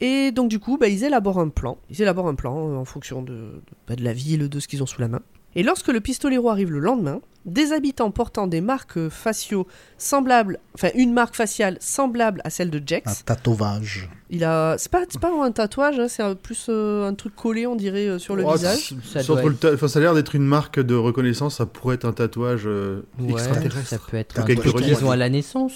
[0.00, 1.78] Et donc du coup, bah, ils élaborent un plan.
[1.90, 4.68] Ils élaborent un plan euh, en fonction de, de, bah, de la ville, de ce
[4.68, 5.20] qu'ils ont sous la main.
[5.54, 10.88] Et lorsque le pistolero arrive le lendemain, des habitants portant des marques faciaux semblables, enfin
[10.94, 14.10] une marque faciale semblable à celle de Un Jex, tatouage.
[14.28, 17.14] il a, c'est pas, c'est pas vraiment un tatouage, hein, c'est un- plus euh, un
[17.14, 18.94] truc collé, on dirait, euh, sur le Oh, visage.
[19.04, 21.94] Ça doit le ta- enfin, ça a l'air d'être une marque de reconnaissance, ça pourrait
[21.94, 23.88] être un tatouage euh, Ouais, extraterrestre.
[23.88, 25.72] ça peut être un truc qu'ils ont à la naissance.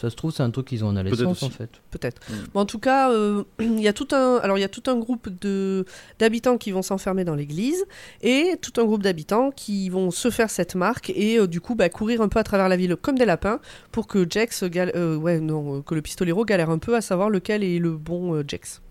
[0.00, 1.70] Ça se trouve, c'est un truc qu'ils ont Peut-être naissance en fait.
[1.90, 2.20] peut-être.
[2.28, 2.34] Mm.
[2.54, 4.82] Mais en tout cas, euh, il y a tout un, alors il y a tout
[4.86, 5.84] un groupe de
[6.18, 7.84] d'habitants qui vont s'enfermer dans l'église
[8.22, 11.74] et tout un groupe d'habitants qui vont se faire cette marque et euh, du coup
[11.74, 14.24] bah, courir un peu à travers la ville comme des lapins pour que
[14.66, 17.96] gal- euh, ouais non, que le pistolero galère un peu à savoir lequel est le
[17.96, 18.82] bon euh, Jex.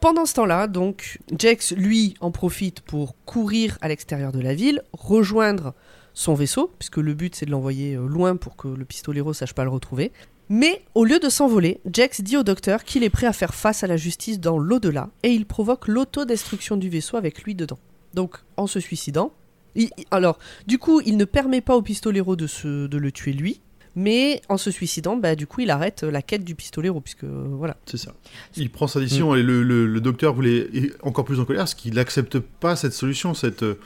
[0.00, 4.82] Pendant ce temps-là, donc, Jex, lui, en profite pour courir à l'extérieur de la ville,
[4.92, 5.72] rejoindre
[6.12, 9.64] son vaisseau, puisque le but c'est de l'envoyer loin pour que le pistolero sache pas
[9.64, 10.12] le retrouver.
[10.48, 13.82] Mais au lieu de s'envoler, Jex dit au docteur qu'il est prêt à faire face
[13.82, 17.78] à la justice dans l'au-delà et il provoque l'autodestruction du vaisseau avec lui dedans.
[18.14, 19.32] Donc, en se suicidant,
[19.74, 23.32] il- alors, du coup, il ne permet pas au pistolero de, se, de le tuer
[23.32, 23.60] lui,
[23.96, 27.46] mais en se suicidant, bah, du coup, il arrête la quête du pistolero, puisque euh,
[27.50, 27.76] voilà.
[27.86, 28.14] C'est ça.
[28.56, 31.62] Il prend sa décision et le, le- le docteur voulait est encore plus en colère
[31.62, 33.78] parce qu'il n'accepte pas cette solution, cette, euh,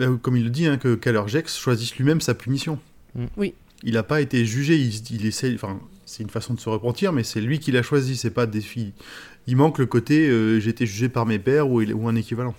[0.00, 2.78] euh, comme il le dit, hein, que Callerjex choisisse lui-même sa punition.
[3.14, 3.26] Mm.
[3.36, 3.54] Oui.
[3.84, 5.78] Il n'a pas été jugé, il, il essaie, enfin,
[6.08, 8.62] c'est une façon de se repentir, mais c'est lui qui l'a choisi, c'est pas des
[8.62, 8.94] filles.
[9.46, 12.54] Il manque le côté euh, j'ai été jugé par mes pères ou, ou un équivalent.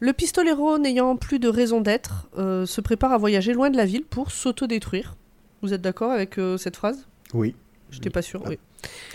[0.00, 3.86] Le pistolero, n'ayant plus de raison d'être, euh, se prépare à voyager loin de la
[3.86, 5.16] ville pour s'autodétruire.
[5.62, 7.08] Vous êtes d'accord avec euh, cette phrase?
[7.32, 7.54] Oui.
[7.90, 8.58] J'étais pas sûr, oui.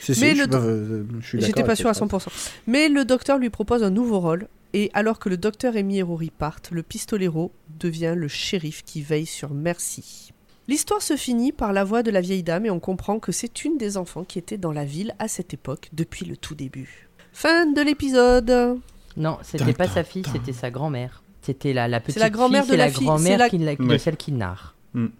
[0.01, 2.27] Si, si, Mais je, le J'étais pas sûr à cette 100%.
[2.65, 6.01] Mais le docteur lui propose un nouveau rôle, et alors que le docteur Amy et
[6.01, 10.32] Rory partent, le pistolero devient le shérif qui veille sur Mercy.
[10.67, 13.65] L'histoire se finit par la voix de la vieille dame et on comprend que c'est
[13.65, 17.09] une des enfants qui était dans la ville à cette époque depuis le tout début.
[17.33, 18.79] Fin de l'épisode.
[19.17, 21.21] Non, c'était pas sa fille, c'était sa grand-mère.
[21.41, 23.49] C'était la, la petite la grand-mère fille, de c'est la la fille, grand-mère c'est la-
[23.49, 23.97] qui la- de Ouais.
[23.97, 24.72] celle qui narre.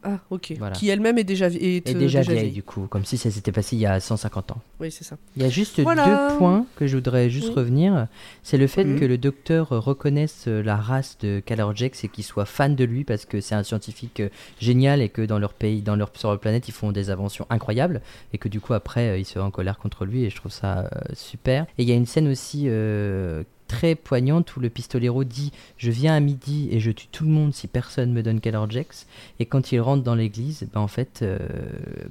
[0.03, 0.53] Ah, ok.
[0.59, 0.75] Voilà.
[0.75, 3.31] Qui elle-même est déjà, est, Et euh, déjà, déjà vieille, du coup, comme si ça
[3.31, 4.61] s'était passé il y a 150 ans.
[4.79, 5.17] Oui, c'est ça.
[5.35, 6.05] Il y a juste Voilà.
[6.05, 7.55] deux points que je voudrais juste Oui.
[7.55, 8.07] revenir.
[8.43, 8.99] C'est le fait Mhm.
[8.99, 13.03] que le docteur reconnaisse euh, la race de Calorgex et qu'il soit fan de lui
[13.03, 16.29] parce que c'est un scientifique euh, génial et que dans leur pays, dans leur, sur
[16.29, 19.49] leur planète, ils font des inventions incroyables et que du coup après il se en
[19.49, 21.63] colère contre lui et je trouve ça euh, super.
[21.77, 25.89] Et il y a une scène aussi euh, très poignante où le pistolero dit je
[25.91, 29.07] viens à midi et je tue tout le monde si personne me donne Calorgex
[29.39, 31.37] et quand il rentre dans l'église, ben, en fait euh,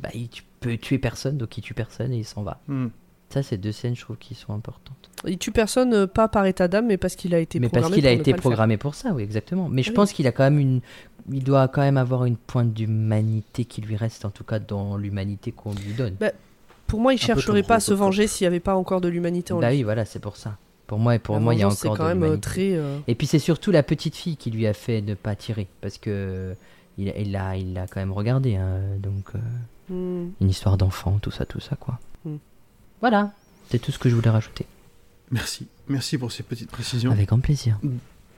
[0.01, 2.61] bah, il tu- peut tuer personne donc il tue personne et il s'en va.
[2.69, 2.89] Hmm.
[3.31, 5.09] Ça, c'est deux scènes, je trouve, qui sont importantes.
[5.27, 7.89] Il tue personne, euh, pas par état d'âme, mais parce qu'il a été Mais programmé
[7.89, 9.71] parce qu'il a pour ne été programmé pour ça, oui, exactement.
[9.71, 9.95] Mais je Oui.
[9.95, 10.81] pense qu'il a quand même une.
[11.33, 14.99] Il doit quand même avoir une pointe d'humanité qui lui reste, en tout cas dans
[14.99, 16.17] l'humanité qu'on lui donne.
[16.87, 19.09] Pour moi, il peu chercherait pas à se venger s'il n'y avait pas encore de
[19.09, 19.79] l'humanité en bah lui.
[19.79, 20.59] oui, voilà, c'est pour ça.
[20.93, 22.73] Pour moi, pour La moi, il y a encore quand de même euh, très.
[22.75, 25.67] euh, Et puis c'est surtout la petite fille qui lui a fait ne pas tirer,
[25.81, 26.55] parce que
[26.99, 29.39] il a- il l'a il l'a quand même regardé, hein, donc euh,
[29.89, 30.33] hmm.
[30.43, 31.99] une histoire d'enfant, tout ça, tout ça, quoi.
[32.27, 32.37] Hmm.
[33.01, 33.33] Voilà,
[33.71, 34.67] c'est tout ce que je voulais rajouter.
[35.31, 35.67] Merci.
[35.89, 37.11] Merci pour ces petites précisions.
[37.11, 37.79] Avec grand plaisir.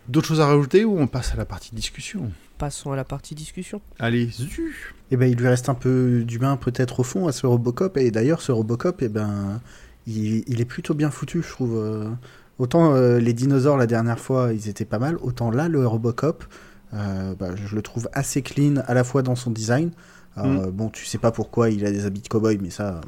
[0.07, 2.31] D'autres choses à rajouter ou on passe à la partie discussion?
[2.57, 3.81] Passons à la partie discussion.
[3.99, 4.95] Allez, zu.
[5.11, 8.12] Et ben il lui reste un peu d'humain peut-être au fond à ce Robocop et
[8.12, 9.61] d'ailleurs ce Robocop et ben
[10.07, 12.14] il, il est plutôt bien foutu je trouve.
[12.59, 16.45] Autant euh, les dinosaures la dernière fois ils étaient pas mal, autant là le Robocop
[16.93, 19.90] euh, bah, je le trouve assez clean à la fois dans son design.
[20.37, 23.01] Alors, euh, Bon tu sais pas pourquoi il a des habits de cowboy mais ça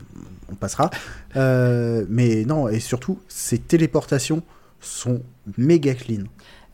[0.50, 0.90] on passera.
[1.36, 4.42] Euh, mais non et surtout ses téléportations
[4.80, 5.22] sont
[5.56, 6.24] méga clean.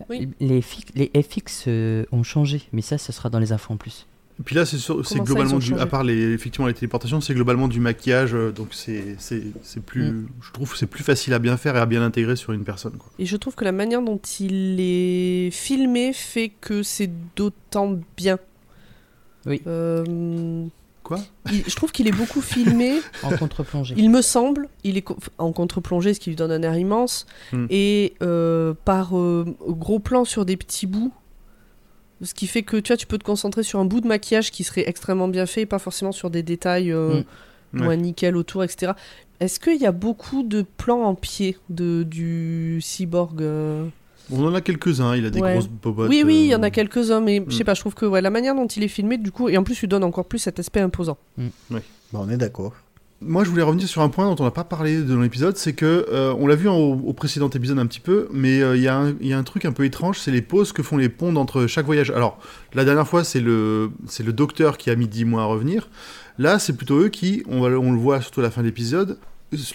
[0.09, 0.29] Oui.
[0.41, 0.63] Les,
[0.95, 4.07] les FX euh, ont changé, mais ça, ce sera dans les infos en plus.
[4.41, 7.69] Et puis là, c'est ça, globalement du, à part les, effectivement les téléportations, c'est globalement
[7.69, 10.27] du maquillage, euh, donc c'est c'est c'est plus, Mm.
[10.41, 12.65] je trouve que c'est plus facile à bien faire et à bien intégrer sur une
[12.65, 12.93] personne.
[12.97, 13.11] Quoi.
[13.19, 18.39] Et je trouve que la manière dont il est filmé fait que c'est d'autant bien.
[19.47, 19.61] Oui.
[19.67, 20.65] Euh,
[21.03, 21.19] Quoi?
[21.53, 23.01] il- Je trouve qu'il est beaucoup filmé.
[23.25, 23.95] En contre-plongée.
[23.99, 27.27] Il me semble, il est co- en contre-plongée, ce qui lui donne un air immense,
[27.53, 27.67] Hmm.
[27.71, 31.13] et euh, par euh, gros plan sur des petits bouts.
[32.23, 34.51] Ce qui fait que tu vois, tu peux te concentrer sur un bout de maquillage
[34.51, 37.23] qui serait extrêmement bien fait, et pas forcément sur des détails euh,
[37.73, 37.97] moins Ouais.
[37.97, 38.93] nickel autour, etc.
[39.41, 43.87] Est-ce qu'il y a beaucoup de plans en pied de, du cyborg euh?
[44.31, 45.55] On en a quelques-uns, il a des Ouais.
[45.55, 46.09] grosses bobottes.
[46.09, 47.67] Oui, oui, il y en euh, a quelques-uns, mais je sais hmm.
[47.67, 49.65] pas, je trouve que ouais, la manière dont il est filmé, du coup, et en
[49.65, 51.19] plus, lui donne encore plus cet aspect imposant.
[51.71, 51.81] Bah,
[52.15, 52.75] on est d'accord.
[53.25, 55.75] Moi, je voulais revenir sur un point dont on n'a pas parlé dans l'épisode, c'est
[55.75, 58.89] que euh, on l'a vu au, précédent épisode un petit peu, mais euh, il y,
[58.89, 61.87] a un- truc un peu étrange, c'est les pauses que font les ponts entre chaque
[61.87, 62.11] voyage.
[62.11, 62.39] Alors,
[62.75, 63.91] la dernière fois, c'est le,
[64.29, 65.89] docteur qui a mis 10 mois à revenir.
[66.39, 69.19] Là, c'est plutôt eux qui, on le voit surtout à la fin de l'épisode,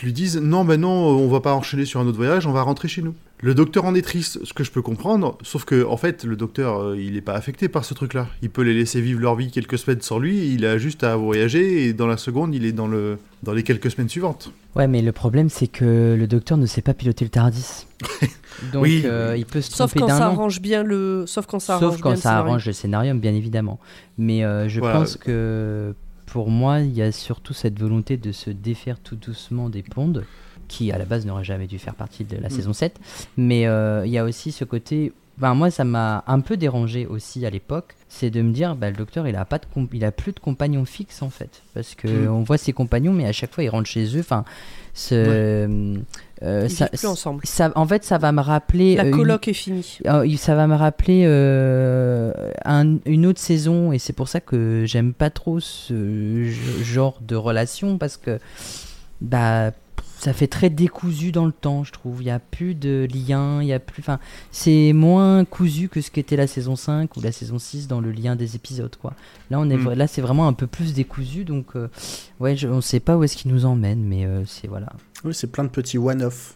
[0.02, 2.62] lui disent non, ben non, on va pas enchaîner sur un autre voyage, on va
[2.64, 3.16] rentrer chez nous.
[3.40, 6.36] Le docteur en est triste, ce que je peux comprendre, sauf que en fait, le
[6.36, 8.28] docteur, euh, il est pas affecté par ce truc-là.
[8.42, 11.16] Il peut les laisser vivre leur vie quelques semaines sans lui, il a juste à
[11.16, 14.52] voyager et dans la seconde, il est dans le dans les quelques semaines suivantes.
[14.76, 17.86] Ouais, mais le problème, c'est que le docteur ne sait pas piloter le Tardis.
[18.74, 19.04] Donc, Oui.
[19.06, 20.34] euh, il peut se Sauf tromper quand d'un ça an.
[20.34, 21.26] arrange bien le.
[21.28, 22.48] Sauf quand ça Sauf arrange quand bien le ça scénario.
[22.50, 23.80] arrange le scénario, bien évidemment.
[24.18, 24.98] Mais euh, je Voilà.
[24.98, 25.94] pense que
[26.26, 30.26] pour moi, il y a surtout cette volonté de se défaire tout doucement des pondes,
[30.68, 32.52] qui à la base n'aurait jamais dû faire partie de la Mm.
[32.52, 33.00] saison 7.
[33.38, 35.14] Mais euh, il y a aussi ce côté.
[35.38, 38.90] Ben, moi, ça m'a un peu dérangé aussi à l'époque, c'est de me dire, bah,
[38.90, 41.94] le docteur, il a pas de il a plus de compagnons fixes en fait, parce
[41.94, 42.32] que Mm.
[42.34, 44.22] on voit ses compagnons, mais à chaque fois, ils rentrent chez eux.
[44.22, 44.46] Enfin,
[44.96, 45.14] ce,
[46.42, 47.42] euh, Ils ça, plus ensemble.
[47.44, 50.00] ça- en fait, ça va me rappeler La euh, coloc est finie.
[50.38, 52.34] ça va me rappeler euh,
[52.66, 56.50] un- une autre saison et c'est pour ça que j'aime pas trop ce
[56.84, 58.40] genre de relation parce que
[59.22, 59.72] bah
[60.20, 63.62] ça fait très décousu dans le temps je trouve il y a plus de lien
[63.62, 64.20] il y a plus enfin
[64.52, 68.12] c'est moins cousu que ce qu'était la saison 5 ou la saison 6 dans le
[68.12, 69.14] lien des épisodes quoi
[69.52, 69.94] là on est Mm.
[69.94, 71.88] là c'est vraiment un peu plus décousu donc euh,
[72.40, 74.88] ouais je, on sait pas où est-ce qu'il nous emmène mais euh, c'est voilà
[75.24, 76.54] Oui, c'est plein de petits one-off.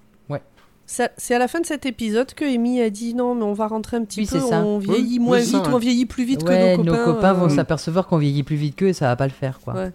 [0.87, 3.53] Ça- C'est à la fin de cet épisode que Amy a dit non, mais on
[3.53, 4.59] va rentrer un petit Oui, peu, c'est ça.
[4.61, 5.73] on vieillit Oui, moins ça, vite, ouais.
[5.73, 7.05] on vieillit plus vite ouais, que nos copains.
[7.05, 9.61] copains vont euh, s'apercevoir qu'on vieillit plus vite qu'eux et ça va pas le faire
[9.61, 9.91] quoi Ouais,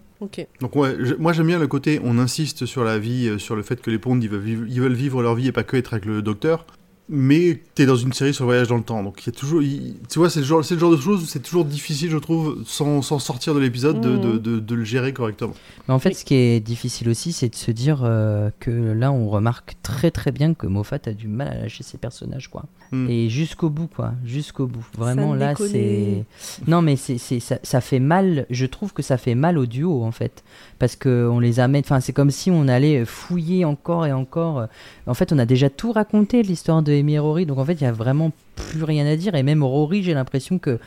[0.61, 3.63] Donc ouais, moi j'aime bien le côté, on insiste sur la vie, euh, sur le
[3.63, 5.77] fait que les pontes ils veulent, vivre, ils veulent vivre leur vie et pas que
[5.77, 6.67] être avec le docteur.
[7.09, 9.33] Mais t'es dans une série sur le voyage dans le temps, donc il y a
[9.39, 12.11] toujours, tu vois, c'est le genre, c'est le genre de choses, où c'est toujours difficile,
[12.11, 14.21] je trouve, sans, sans sortir de l'épisode, de, Mhm.
[14.21, 15.53] de, de- de le gérer correctement.
[15.87, 19.13] Mais en fait, ce qui est difficile aussi, c'est de se dire euh, que là,
[19.13, 22.65] on remarque très très bien que Moffat a du mal à lâcher ses personnages, quoi.
[22.91, 23.09] Mm.
[23.09, 24.13] Et jusqu'au bout, quoi.
[24.25, 24.85] Jusqu'au bout.
[24.99, 26.25] Vraiment, là, c'est.
[26.67, 28.47] Non, mais c'est, ça, ça fait mal.
[28.51, 30.43] Je trouve que ça fait mal au duo, en fait.
[30.81, 31.83] Parce qu'on les amène.
[31.85, 34.67] Enfin, c'est comme si on allait fouiller encore et encore.
[35.07, 37.47] En fait, on a déjà tout raconté, l'histoire de Amy et Rory.
[37.47, 39.35] Donc, en fait, il y a vraiment plus rien à dire.
[39.35, 40.79] Et même Rory, j'ai l'impression que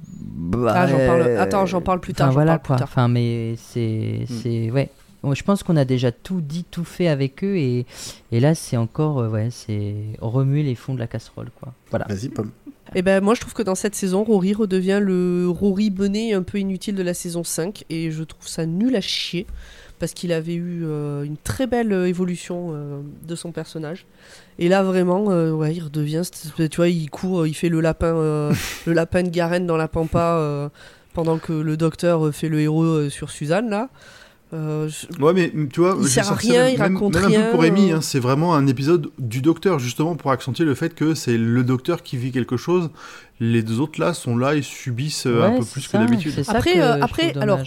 [0.00, 2.76] Bah, Ah, j'en parle- euh, attends, j'en parle plus tard, Enfin, voilà parle plus quoi.
[2.76, 2.88] tard.
[2.88, 4.32] Enfin, mais c'est, Hmm.
[4.42, 4.90] c'est, ouais.
[5.24, 7.84] Bon, je pense qu'on a déjà tout dit, tout fait avec eux et,
[8.30, 11.74] et là c'est encore, euh, ouais, c'est remuer les fonds de la casserole quoi.
[11.90, 12.06] Voilà.
[12.08, 12.52] Vas-y, Pomme.
[12.94, 16.44] Et ben moi je trouve que dans cette saison, Rory redevient le Rory bené un
[16.44, 19.48] peu inutile de la saison 5 et je trouve ça nul à chier
[19.98, 24.06] parce qu'il avait eu euh, une très belle euh, évolution euh, de son personnage.
[24.58, 26.22] Et là vraiment, euh, ouais, il redevient,
[26.56, 28.52] tu vois, il court, il fait le lapin, euh,
[28.86, 30.68] le lapin de Garen dans la pampa euh,
[31.14, 33.88] pendant que le docteur fait le héros euh, sur Suzanne là.
[34.54, 37.28] Euh, je- Ouais, mais tu vois, Il sert à rien, même- il raconte même un
[37.28, 37.96] rien, peu pour Amy, euh.
[37.96, 41.62] hein, c'est vraiment un épisode du docteur, justement, pour accentuer le fait que c'est le
[41.64, 42.88] docteur qui vit quelque chose.
[43.40, 46.32] Les deux autres là sont là et subissent un peu plus ça, que d'habitude.
[46.34, 47.60] c'est ça Après, euh, après, alors.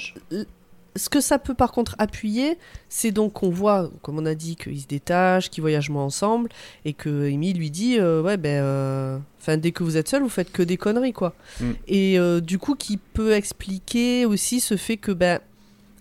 [0.96, 2.58] Ce que ça peut par contre appuyer,
[2.90, 6.50] c'est donc qu'on voit, comme on a dit, qu'ils se détachent, qu'ils voyagent moins ensemble,
[6.84, 10.22] et que Amy lui dit, euh, ouais, ben, euh, enfin, dès que vous êtes seul,
[10.22, 11.34] vous faites que des conneries, quoi.
[11.62, 11.72] Mm.
[11.88, 15.40] Et euh, du coup, qui peut expliquer aussi ce fait que, ben,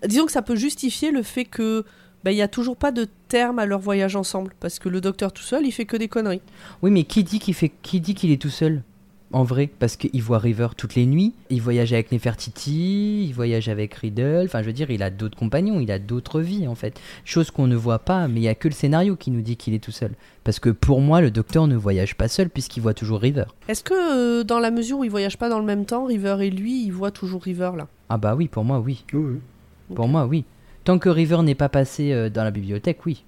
[0.06, 1.84] disons que ça peut justifier le fait que,
[2.24, 5.00] ben, il y a toujours pas de terme à leur voyage ensemble, parce que le
[5.00, 6.42] docteur tout seul, il fait que des conneries.
[6.82, 8.82] Oui, mais qui dit qu'il fait, qui dit qu'il est tout seul?
[9.32, 13.68] En vrai, parce qu'il voit River toutes les nuits, il voyage avec Nefertiti, il voyage
[13.68, 14.42] avec Riddle.
[14.46, 17.00] Enfin, je veux dire, il a d'autres compagnons, il a d'autres vies en fait.
[17.24, 19.56] Chose qu'on ne voit pas, mais il y a que le scénario qui nous dit
[19.56, 20.12] qu'il est tout seul.
[20.42, 23.44] Parce que pour moi, le Docteur ne voyage pas seul puisqu'il voit toujours River.
[23.68, 26.38] Est-ce que, euh, dans la mesure où ils voyagent pas dans le même temps, River
[26.40, 27.86] et lui, ils voient toujours River, là?
[28.08, 29.04] Ah bah oui, pour moi oui.
[29.12, 29.22] Oui,
[29.90, 29.94] oui.
[29.94, 30.44] Pour moi oui.
[30.82, 33.22] Tant que River n'est pas passé euh, dans la bibliothèque, oui.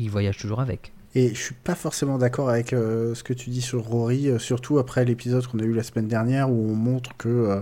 [0.00, 0.90] Il voyage toujours avec.
[1.16, 4.38] Et je suis pas forcément d'accord avec euh, ce que tu dis sur Rory, euh,
[4.40, 7.60] surtout après l'épisode qu'on a eu la semaine dernière où on montre que euh,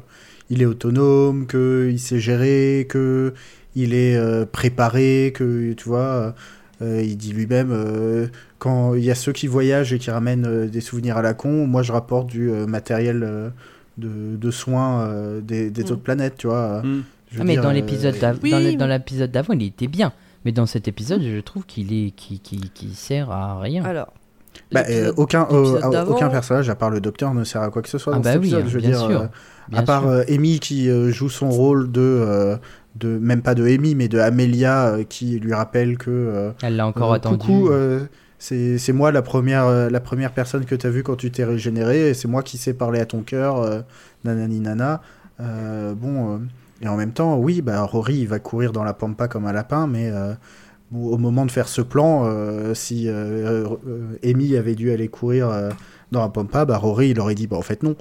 [0.48, 3.34] il est autonome, que il sait gérer, que
[3.76, 6.34] il est euh, préparé, que tu vois,
[6.80, 8.26] euh, il dit lui-même euh,
[8.58, 11.34] quand il y a ceux qui voyagent et qui ramènent euh, des souvenirs à la
[11.34, 13.50] con, moi je rapporte du euh, matériel euh,
[13.98, 15.86] de, de soins euh, des, des Mm.
[15.86, 16.82] autres planètes, tu vois.
[16.82, 17.02] Mm.
[17.38, 19.62] Ah, mais dire, dans euh, l'épisode d'av- oui, dans le- mais- dans l'épisode d'avant, il
[19.64, 20.12] était bien.
[20.44, 23.84] Mais dans cet épisode, je trouve qu'il est qui, qui, qui sert à rien.
[23.84, 24.12] Alors.
[24.70, 27.88] Bah, euh, aucun, euh, aucun personnage, à part le docteur, ne sert à quoi que
[27.88, 28.64] ce soit Ah dans bah cet oui, épisode.
[28.64, 29.20] hein, je veux bien dire, sûr.
[29.22, 29.26] euh,
[29.68, 32.56] Bien à part euh, Amy qui euh, joue son rôle de, euh,
[32.96, 36.10] de, même pas de Amy, mais de Amelia euh, qui lui rappelle que.
[36.10, 37.38] euh, Elle l'a encore euh, attendu.
[37.38, 38.00] Coucou, euh,
[38.38, 41.30] c'est c'est moi la première, euh, la première personne que tu as vue quand tu
[41.30, 43.80] t'es régénéré, et c'est moi qui sais parler à ton cœur, euh,
[44.24, 45.00] nanani nana.
[45.40, 46.38] Euh, bon, euh,
[46.82, 49.52] et en même temps, oui, bah, Rory il va courir dans la pampa comme un
[49.52, 50.34] lapin, mais euh,
[50.92, 53.66] au moment de faire ce plan, euh, si euh,
[54.24, 55.48] Amy avait dû aller courir
[56.10, 57.94] dans la pampa, bah, Rory il aurait dit bah, en fait non.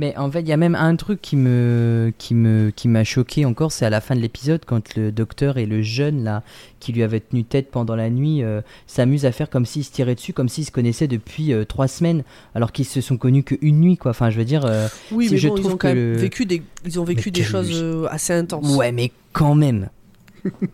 [0.00, 3.04] Mais en fait, il y a même un truc qui me qui me qui m'a
[3.04, 6.42] choqué encore, c'est à la fin de l'épisode quand le docteur et le jeune là
[6.80, 9.92] qui lui avait tenu tête pendant la nuit euh, s'amusent à faire comme s'ils se
[9.92, 12.22] tiraient dessus, comme s'ils se connaissaient depuis euh, trois semaines,
[12.54, 14.12] alors qu'ils se sont connus qu'une nuit quoi.
[14.12, 14.64] Enfin, je veux dire.
[14.64, 16.62] euh, Oui, Si mais je bon, ils trouve ont quand que même le- vécu des,
[16.86, 18.74] ils ont vécu Mais des choses euh, assez intenses.
[18.74, 19.90] Ouais, mais quand même.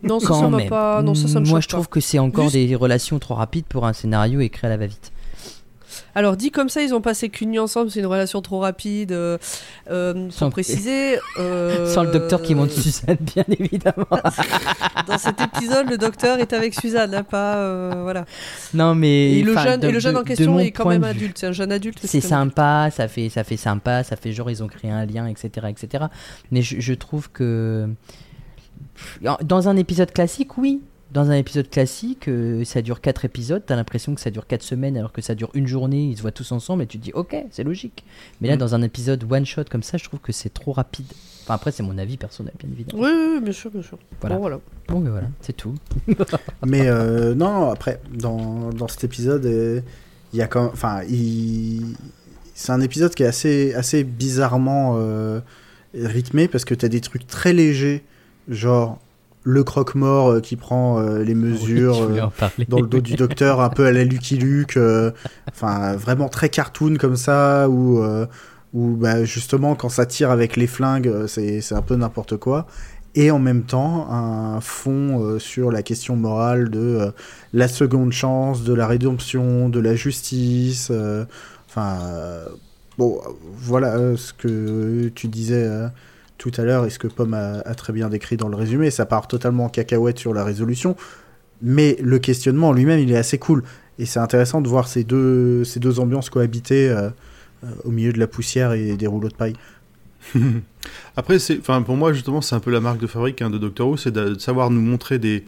[0.04, 0.68] Non, ça, quand ça même.
[0.68, 1.02] pas.
[1.02, 3.64] Non, ça, ça me Moi, je trouve que c'est encore Juste- des relations trop rapides
[3.64, 5.10] pour un scénario écrit à la va-vite.
[6.16, 9.12] Alors, dit comme ça, ils ont passé qu'une nuit ensemble, c'est une relation trop rapide.
[9.12, 9.37] Euh,
[9.90, 11.18] euh, Sans- sans préciser.
[11.38, 14.07] euh, Sans le docteur qui monte Suzanne, bien évidemment.
[15.07, 17.57] Dans cet épisode, le docteur est avec Suzanne, hein, pas.
[17.59, 18.24] euh, voilà.
[18.74, 19.33] non, mais.
[19.35, 21.37] Et, le jeune, de- et le jeune de- en question est quand même adulte.
[21.38, 21.98] C'est un jeune adulte.
[22.02, 25.26] c'est sympa, ça fait, ça fait sympa, ça fait genre ils ont créé un lien,
[25.26, 25.66] etc.
[25.68, 26.07] etc.
[26.50, 27.88] Mais je, je trouve que
[29.42, 30.81] dans un épisode classique, oui.
[31.16, 34.62] Dans un épisode classique, euh, ça dure 4 épisodes, t'as l'impression que ça dure 4
[34.62, 37.05] semaines alors que ça dure une journée, ils se voient tous ensemble et tu te
[37.05, 38.05] dis ok, c'est logique.
[38.42, 38.59] Mais là, Mm.
[38.59, 41.07] dans un épisode one shot comme ça, je trouve que c'est trop rapide.
[41.42, 43.02] Enfin, après, c'est mon avis personnel, bien évidemment.
[43.02, 43.96] Oui, oui, oui, bien sûr, bien sûr.
[44.20, 44.35] Voilà.
[44.37, 44.61] Bon, voilà.
[44.88, 45.74] Bon, mais voilà, c'est tout.
[46.66, 49.81] Mais euh, non, après, dans, dans cet épisode, euh,
[50.35, 51.96] il y a quand Enfin, il...
[52.55, 55.40] c'est un épisode qui est assez, assez bizarrement euh,
[55.94, 58.05] rythmé parce que tu as des trucs très légers,
[58.50, 58.98] genre
[59.46, 62.20] le croque-mort euh, qui prend euh, les mesures euh,
[62.68, 65.12] dans le dos du docteur, un peu à la Lucky Luke, euh,
[65.48, 68.02] enfin, vraiment très cartoon comme ça, où,
[68.74, 72.66] où bah, justement, quand ça tire avec les flingues, c'est c'est un peu n'importe quoi
[73.14, 77.12] et en même temps un fond sur la question morale de
[77.54, 80.92] la seconde chance, de la rédemption, de la justice.
[81.68, 81.98] Enfin,
[82.98, 83.18] bon,
[83.54, 85.66] voilà ce que tu disais
[86.38, 88.90] tout à l'heure et ce que Pomme a, a très bien décrit dans le résumé.
[88.90, 90.96] Ça part totalement en cacahuète sur la résolution,
[91.62, 93.62] mais le questionnement en lui-même, il est assez cool.
[93.99, 97.09] Et c'est intéressant de voir ces deux, ces deux ambiances cohabiter euh,
[97.64, 99.55] euh, au milieu de la poussière et des rouleaux de paille.
[101.16, 101.38] Après,
[101.85, 104.11] pour moi, justement, c'est un peu la marque de fabrique hein, de Doctor Who, c'est
[104.11, 105.44] de, de savoir nous montrer des,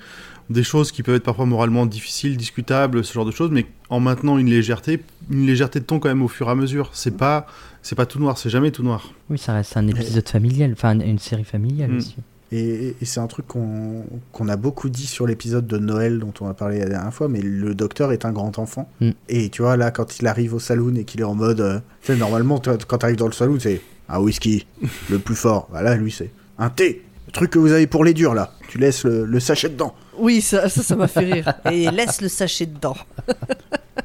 [0.51, 4.01] des choses qui peuvent être parfois moralement difficiles, discutables, ce genre de choses, mais en
[4.01, 6.91] maintenant une légèreté, une légèreté de ton quand même au fur et à mesure.
[6.95, 7.47] C'est pas,
[7.83, 9.13] c'est pas tout noir, c'est jamais tout noir.
[9.31, 11.97] Oui, ça reste un épisode familial, enfin une série familiale Mm.
[11.99, 12.17] aussi.
[12.51, 16.49] Et, et c'est un truc qu'on a beaucoup dit sur l'épisode de Noël dont on
[16.49, 18.91] a parlé la dernière fois, mais le docteur est un grand enfant.
[19.03, 19.11] Mm.
[19.29, 21.61] Et tu vois, là, quand il arrive au saloon et qu'il est en mode.
[21.61, 24.67] euh, tu sais, normalement, quand tu arrives dans le saloon, c'est un whisky,
[25.11, 25.69] le plus fort.
[25.71, 27.03] Voilà, lui, c'est un thé.
[27.27, 28.55] Le truc que vous avez pour les durs, là.
[28.69, 29.95] Tu laisses le, le sachet dedans.
[30.19, 31.53] Oui, ça, ça, ça m'a fait rire.
[31.71, 32.97] Et laisse le sachet dedans.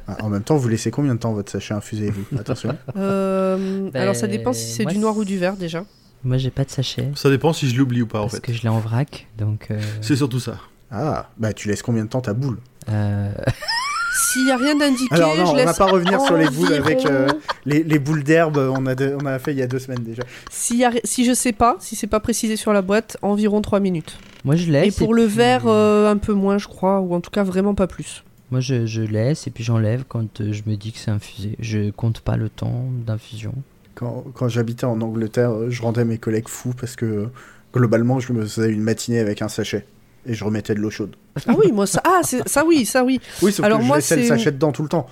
[0.06, 2.38] Ah, En même temps, vous laissez combien de temps votre sachet infusé, vous?
[2.38, 2.76] Attention.
[2.96, 5.84] Euh, Ben, alors ça dépend si c'est moi, du noir ou du vert déjà.
[6.24, 8.40] Moi, j'ai pas de sachet Ça dépend si je l'oublie ou pas en parce fait.
[8.42, 9.68] que je l'ai en vrac, donc.
[9.70, 10.58] euh, C'est surtout ça.
[10.90, 12.58] Ah, bah tu laisses combien de temps ta boule?
[12.90, 13.32] euh,
[14.16, 16.72] S'il y a rien d'indiqué, Alors non, je on va pas revenir sur les boules
[16.72, 17.26] avec euh,
[17.66, 18.56] les, les boules d'herbe.
[18.58, 20.22] On a, de- on a fait il y a deux semaines déjà.
[20.50, 23.60] S'il y a- si je sais pas, si c'est pas précisé sur la boîte, environ
[23.60, 24.16] 3 minutes.
[24.44, 24.86] Moi, je laisse.
[25.00, 27.42] Et pour le puis- vert, euh, un peu moins, je crois, ou en tout cas
[27.42, 28.22] vraiment pas plus.
[28.50, 31.56] Moi, je, je laisse et puis j'enlève quand euh, je me dis que c'est infusé.
[31.58, 33.54] Je compte pas le temps d'infusion.
[33.96, 37.26] Quand, quand j'habitais en Angleterre, euh, je rendais mes collègues fous parce que euh,
[37.72, 39.86] globalement, je me faisais une matinée avec un sachet
[40.26, 41.16] et je remettais de l'eau chaude.
[41.46, 43.20] Ah oui, moi ça, ah ça oui, ça oui.
[43.42, 45.06] Oui, sauf Alors que je moi, laissais le c'est- sachet dedans tout le temps.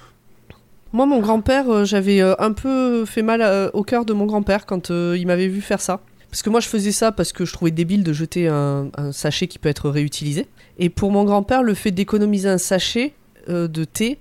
[0.95, 4.27] Moi, mon grand-père, euh, j'avais euh, un peu fait mal euh, au cœur de mon
[4.27, 6.01] grand-père quand il m'avait vu faire ça.
[6.31, 9.13] Parce que moi, je faisais ça parce que je trouvais débile de jeter un, un
[9.13, 10.47] sachet qui peut être réutilisé.
[10.79, 13.13] Et pour mon grand-père, le fait d'économiser un sachet
[13.49, 14.19] de thé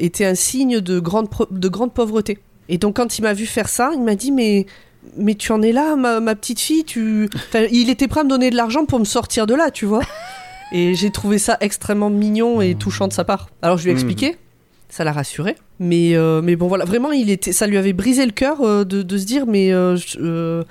[0.00, 2.38] était un signe de grande, de grande pauvreté.
[2.68, 4.66] Et donc, quand il m'a vu faire ça, il m'a dit Mais,
[5.16, 7.28] mais tu en es là, ma, ma petite fille tu...
[7.34, 9.86] Enfin, il était prêt à me donner de l'argent pour me sortir de là, tu
[9.86, 10.02] vois.
[10.72, 13.48] Et j'ai trouvé ça extrêmement mignon et touchant de sa part.
[13.60, 13.98] Alors, je lui ai Mhm.
[13.98, 14.36] expliqué.
[14.88, 15.56] Ça l'a rassuré.
[15.80, 18.84] Mais, euh, mais bon, voilà, vraiment, il était, ça lui avait brisé le cœur euh,
[18.84, 20.62] de, de se dire, mais euh, je,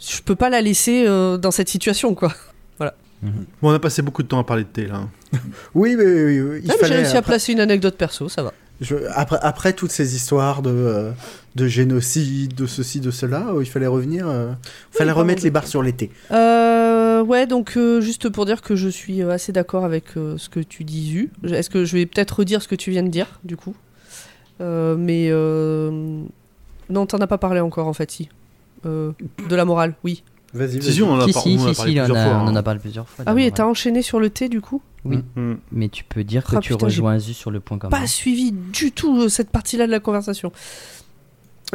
[0.00, 2.32] je peux pas la laisser euh, dans cette situation, quoi.
[2.80, 5.00] Bon, on a passé beaucoup de temps à parler de thé là.
[5.74, 6.94] Oui, mais oui, oui, il Ah, mais J'ai fallait.
[6.96, 8.52] réussi à après, placer une anecdote perso, ça va.
[8.80, 11.10] je- après, après toutes ces histoires de, euh,
[11.58, 14.26] de génocide, de ceci, de cela, euh, il fallait revenir.
[14.28, 14.52] euh,
[14.94, 16.10] il fallait remettre les barres sur l'été.
[16.30, 20.48] Euh, ouais, donc euh, juste pour dire que je suis assez d'accord avec euh, ce
[20.48, 21.30] que tu dis, Zu.
[21.52, 23.74] Est-ce que je vais peut-être redire ce que tu viens de dire, du coup?
[24.60, 26.22] Euh, Mais euh,
[26.90, 28.28] non, t'en as pas parlé encore, en fait, si.
[28.86, 29.12] Euh,
[29.48, 30.22] de la morale, oui.
[30.54, 30.92] Vas-y, vas-y.
[30.94, 32.16] si, on en a, si, par- si, on en a si, parlé si, on, plusieurs
[32.16, 32.38] a- fois.
[32.38, 32.56] on en hein.
[32.56, 33.24] a parlé plusieurs fois.
[33.28, 34.80] Ah oui, t'as enchaîné sur le thé, du coup?
[35.04, 35.54] Oui, Mm.
[35.72, 37.96] mais tu peux dire que Ah, tu putain, rejoins Zu sur le point commun.
[37.96, 40.50] pas suivi du tout euh, cette partie-là de la conversation.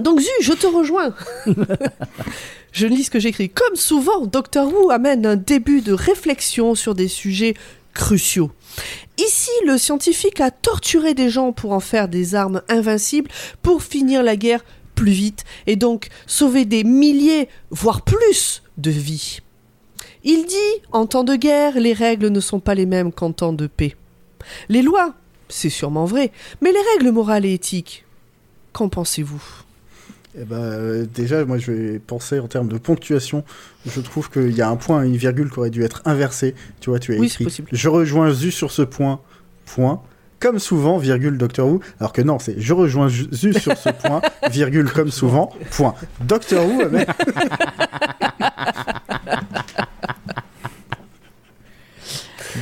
[0.02, 1.14] Donc Zu, je te rejoins.
[2.72, 3.50] je lis ce que j'écris.
[3.50, 7.54] Comme souvent, Dr Who amène un début de réflexion sur des sujets
[7.94, 8.52] cruciaux.
[9.18, 13.30] Ici, le scientifique a torturé des gens pour en faire des armes invincibles
[13.62, 14.64] pour finir la guerre
[14.96, 19.40] plus vite et donc sauver des milliers, voire plus, de vies.
[20.24, 23.54] Il dit, en temps de guerre, les règles ne sont pas les mêmes qu'en temps
[23.54, 23.96] de paix.
[24.70, 25.14] Les lois,
[25.50, 26.32] c'est sûrement vrai,
[26.62, 28.06] mais les règles morales et éthiques,
[28.72, 29.44] qu'en pensez-vous?
[30.40, 33.44] Eh ben, euh, déjà, moi, je vais penser en termes de ponctuation.
[33.86, 36.56] Je trouve qu'il y a un point une virgule qui aurait dû être inversé.
[36.80, 37.64] Tu vois, tu as Oui, écrit.
[37.72, 39.20] Je rejoins Zu sur ce point,
[39.66, 40.02] point.
[40.40, 41.82] Comme souvent, virgule Doctor Who.
[42.00, 44.22] Alors que non, c'est je rejoins Zu Zu sur ce point,
[44.52, 45.94] virgule comme souvent, point.
[46.22, 47.06] Doctor Who, mais...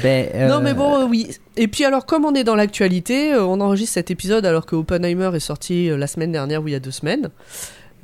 [0.02, 1.28] Ben, euh, Non mais bon, euh, oui.
[1.58, 4.76] Et puis alors, comme on est dans l'actualité, euh, on enregistre cet épisode alors que
[4.76, 7.30] Oppenheimer est sorti euh, la semaine dernière ou il y a deux semaines,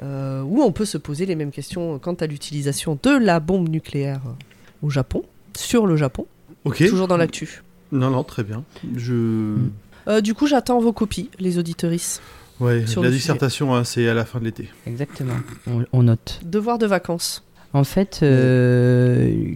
[0.03, 3.69] euh, où on peut se poser les mêmes questions quant à l'utilisation de la bombe
[3.69, 5.23] nucléaire euh, au Japon,
[5.55, 6.25] sur le Japon,
[6.65, 6.77] Ok.
[6.87, 7.63] toujours dans l'actu.
[7.91, 8.63] Non, non, très bien.
[8.95, 9.55] Je.
[10.07, 12.21] Euh, du coup, j'attends vos copies, les auditorices.
[12.59, 14.67] Ouais, Sur la dissertation, hein, c'est à la fin de l'été.
[14.87, 15.35] Exactement,
[15.67, 16.39] on, on note.
[16.43, 17.43] Devoir de vacances.
[17.77, 19.53] En fait, euh,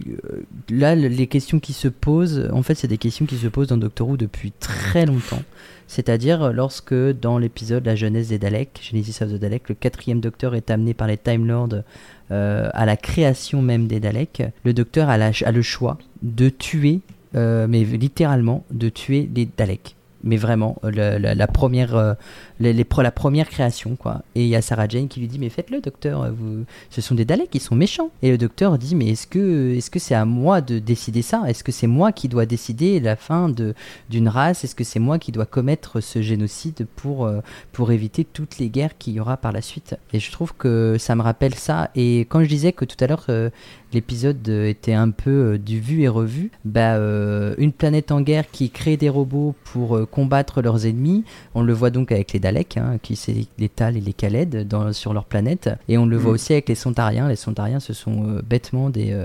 [0.70, 3.66] là, le- les questions qui se posent, en fait, c'est des questions qui se posent
[3.66, 5.42] dans Doctor Who depuis très longtemps.
[5.88, 10.54] C'est-à-dire lorsque, dans l'épisode La jeunesse des Daleks, Genesis of the Daleks, le quatrième Docteur
[10.54, 11.82] est amené par les Time Lords
[12.30, 16.48] euh, à la création même des Daleks, le Docteur a, la- a le choix de
[16.48, 17.00] tuer,
[17.34, 19.96] euh, mais littéralement, de tuer les Daleks.
[20.24, 22.14] Mais vraiment, euh, la, première, euh,
[22.60, 24.22] les- la première création, quoi.
[24.34, 27.14] Et il y a Sarah Jane qui lui dit Mais faites-le, docteur, vous, ce sont
[27.14, 28.10] des Daleks, ils sont méchants.
[28.22, 31.42] Et le docteur dit Mais est-ce que est-ce que c'est à moi de décider ça?
[31.48, 33.74] Est-ce que c'est moi qui dois décider la fin de
[34.10, 34.64] d'une race?
[34.64, 37.40] Est-ce que c'est moi qui dois commettre ce génocide pour euh,
[37.72, 39.96] pour éviter toutes les guerres qu'il y aura par la suite?
[40.12, 41.90] Et je trouve que ça me rappelle ça.
[41.96, 43.50] Et quand je disais que tout à l'heure euh,
[43.94, 48.20] l'épisode euh, était un peu euh, du vu et revu, bah euh, une planète en
[48.20, 51.24] guerre qui crée des robots pour euh, combattre leurs ennemis.
[51.54, 54.66] On le voit donc avec les Daleks, hein, qui c'est les Tal et les Khaled
[54.68, 55.70] dans, sur leur planète.
[55.88, 56.34] Et on le voit Mm.
[56.34, 57.28] aussi avec les Sontariens.
[57.28, 59.16] Les Sontariens, ce sont euh, bêtement des,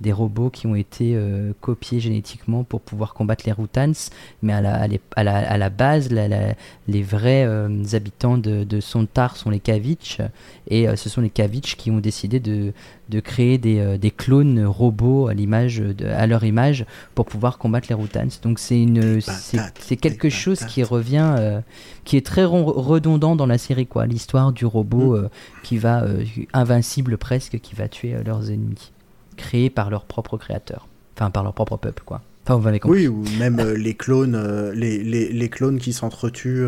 [0.00, 1.18] des robots qui ont été
[1.60, 3.92] copiés génétiquement pour pouvoir combattre les Routans.
[4.42, 4.86] Mais à la,
[5.16, 6.54] à la, à la base, la-
[6.88, 7.46] les vrais
[7.92, 10.18] habitants de, de Sontar sont les Kavitch.
[10.68, 12.72] Et ce sont les Kavitch qui ont décidé de,
[13.08, 16.84] de créer des, des clones robots à, l'image à leur image
[17.14, 18.28] pour pouvoir combattre les Routans.
[18.42, 21.60] Donc c'est une c'est quelque chose qui revient euh,
[22.04, 25.24] qui est très redondant dans la série quoi, l'histoire du robot Mm.
[25.24, 25.28] euh,
[25.62, 28.92] qui va euh, invincible presque qui va tuer leurs ennemis
[29.38, 30.86] créés par leur propre créateur.
[31.16, 32.20] Enfin par leur propre peuple quoi.
[32.44, 33.08] Enfin vous m'avez compris.
[33.08, 34.38] Oui, ou même les clones,
[34.74, 36.66] les, les, les clones qui s'entretuent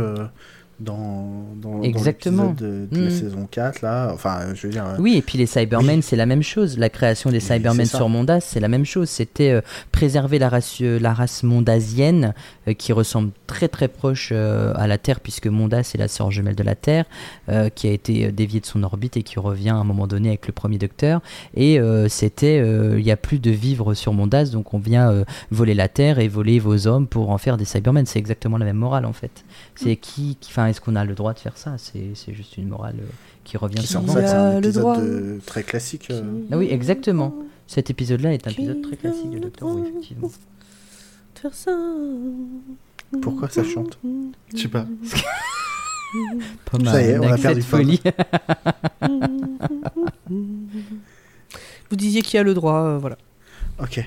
[0.79, 2.47] dans, dans, Exactement.
[2.49, 3.11] dans de, la Mm.
[3.11, 4.11] saison 4, là.
[4.13, 4.85] Enfin, je veux dire.
[4.87, 6.03] euh, Oui, et puis les Cybermen, Oui.
[6.03, 6.77] c'est la même chose.
[6.79, 9.09] La création des Oui, Cybermen sur Mondas, c'est la même chose.
[9.09, 9.61] C'était euh,
[9.93, 12.35] préserver la race, euh, la race mondasienne,
[12.79, 16.65] qui ressemble très très proche à la Terre, puisque Mondas est la sœur jumelle de
[16.65, 17.05] la Terre,
[17.77, 20.47] qui a été déviée de son orbite et qui revient à un moment donné avec
[20.49, 21.21] le premier Docteur.
[21.55, 25.87] Et c'était, il n'y a plus de vivre sur Mondas, donc on vient voler la
[25.89, 28.05] Terre et voler vos hommes pour en faire des Cybermen.
[28.05, 29.45] C'est exactement la même morale en fait.
[29.77, 31.77] C'est qui, qui- enfin, est-ce qu'on a le droit de faire ça?
[31.79, 33.07] C'est juste une morale euh,
[33.45, 34.13] qui revient qui souvent.
[34.15, 34.99] c'est Il a un le épisode droit.
[35.01, 36.09] de- très classique.
[36.11, 36.23] euh.
[36.53, 37.35] Ah oui, exactement.
[37.67, 40.31] Cet épisode-là est un épisode très classique de Doctor Who, effectivement.
[41.35, 41.77] Faire ça.
[43.23, 43.99] Pourquoi ça chante?
[44.55, 44.87] Je sais pas.
[46.71, 48.01] Pas Ça y est, on a perdu folie.
[51.91, 53.17] Vous disiez qui a le droit, euh, voilà.
[53.81, 54.03] Ok,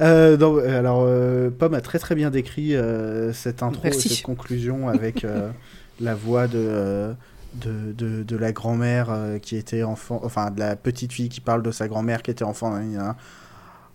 [0.00, 4.08] Euh, non, euh, alors, euh, Pomme a très très bien décrit euh, cette intro Merci.
[4.08, 5.26] et cette conclusion avec
[6.00, 7.14] la voix de,
[7.54, 11.62] de, de, de la grand-mère qui était enfant, enfin de la petite fille qui parle
[11.62, 12.78] de sa grand-mère qui était enfant.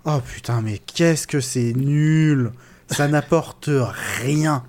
[0.05, 2.51] Oh putain, mais qu'est-ce que c'est nul
[2.87, 3.69] Ça n'apporte
[4.21, 4.63] rien.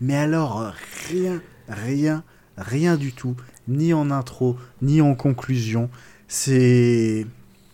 [0.00, 0.72] Mais alors,
[1.08, 2.24] rien, rien,
[2.56, 3.36] rien du tout.
[3.68, 5.88] Ni en intro, ni en conclusion.
[6.26, 7.26] C'est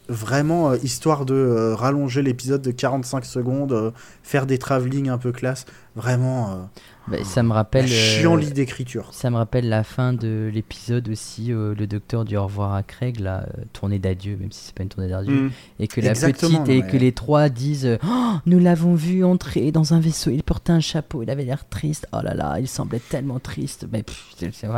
[0.09, 3.91] vraiment euh, histoire de euh, rallonger l'épisode de 45 secondes, euh,
[4.23, 5.67] faire des travelling un peu classe.
[5.97, 6.71] Vraiment,
[7.11, 7.85] Bah, ça me rappelle.
[7.85, 9.09] euh, chienlit d'écriture.
[9.13, 12.83] Ça me rappelle la fin de l'épisode aussi, euh, le docteur dit au revoir à
[12.83, 15.51] Craig, la euh, tournée d'adieu, même si c'est pas une tournée d'adieu, Mm.
[15.81, 19.73] et que la Exactement, petite et que les trois disent Oh, nous l'avons vu entrer
[19.73, 22.69] dans un vaisseau, il portait un chapeau, il avait l'air triste, oh là là, il
[22.69, 24.05] semblait tellement triste, mais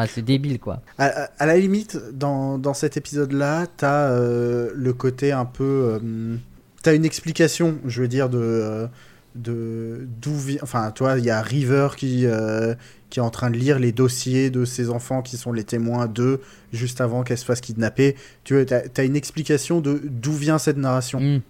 [0.07, 0.83] c'est débile quoi.
[0.99, 5.99] À, à- à la limite, dans, dans cet épisode-là, t'as euh, le côté un peu.
[6.03, 6.37] euh,
[6.83, 8.39] t'as une explication, je veux dire, de.
[8.41, 8.87] euh,
[9.35, 10.59] de d'où vient.
[10.62, 12.74] Enfin, toi, il y a River qui, euh,
[13.11, 16.07] qui est en train de lire les dossiers de ses enfants qui sont les témoins
[16.07, 16.41] d'eux
[16.72, 18.16] juste avant qu'elle se fasse kidnapper.
[18.45, 21.20] Tu vois, t'as as une explication de d'où vient cette narration.
[21.20, 21.41] Mm.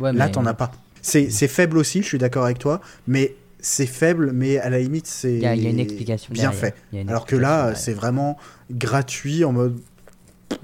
[0.00, 0.72] Ouais, Là, mais- t'en as pas.
[1.02, 4.78] C'est c'est faible aussi, je suis d'accord avec toi, mais c'est faible, mais à la
[4.80, 6.32] limite, c'est Il y, a- une explication.
[6.32, 6.74] bien derrière.
[6.92, 7.06] fait.
[7.08, 8.36] Alors que là, c'est vraiment
[8.70, 9.78] gratuit en mode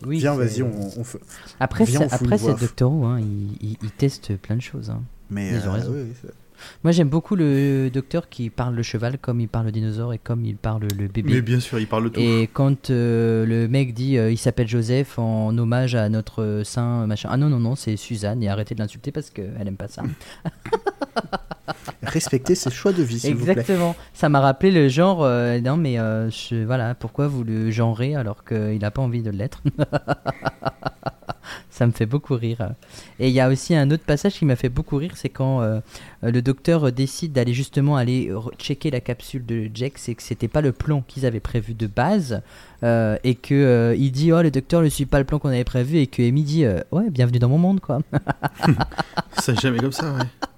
[0.07, 1.19] Oui, viens, vas-y, on, on fait.
[1.59, 2.55] Après, viens, on après c'est.
[2.59, 4.91] Doctor Who, hein, il, il- il teste plein de choses.
[4.91, 5.03] hein.
[5.31, 5.93] Mais Ils ont euh, raison.
[5.93, 6.33] oui, oui, c'est-
[6.85, 10.19] Moi, j'aime beaucoup le docteur qui parle le cheval comme il parle le dinosaure et
[10.19, 11.33] comme il parle le bébé.
[11.33, 12.21] Mais bien sûr, il parle tout.
[12.21, 16.63] Et quand euh, le mec dit euh, il s'appelle Joseph en hommage à notre euh,
[16.65, 17.31] saint machin.
[17.33, 20.03] Ah non, non, non, c'est Suzanne et arrêtez de l'insulter parce qu'elle aime pas ça.
[22.03, 23.53] Respecter ses choix de vie, s'il vous plaît.
[23.53, 23.95] Exactement.
[24.13, 25.19] Ça m'a rappelé le genre.
[25.63, 29.63] non, mais je- voilà, pourquoi vous le genrez alors qu'il n'a pas envie de l'être?
[31.81, 32.73] Ça me fait beaucoup rire.
[33.19, 35.63] Et il y a aussi un autre passage qui m'a fait beaucoup rire, c'est quand
[35.63, 35.81] euh,
[36.21, 40.61] le docteur décide d'aller justement aller checker la capsule de Jack, c'est que c'était pas
[40.61, 42.43] le plan qu'ils avaient prévu de base,
[42.83, 45.49] euh, et que euh, il dit oh le docteur ne suit pas le plan qu'on
[45.49, 48.01] avait prévu, et que Amy dit euh, ouais bienvenue dans mon monde quoi.
[49.39, 50.49] C'est jamais comme ça, ouais.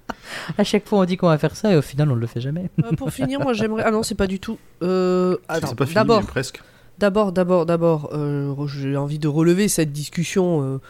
[0.57, 2.41] à chaque fois on dit qu'on va faire ça et au final on le fait
[2.41, 2.69] jamais.
[2.83, 3.83] Euh, pour finir, moi j'aimerais.
[3.85, 4.57] Ah non, c'est pas du tout.
[4.81, 6.61] Euh, attends, C'est pas fini, d'abord, mais presque.
[6.97, 10.81] d'abord, d'abord, d'abord, euh, j'ai envie de relever cette discussion euh,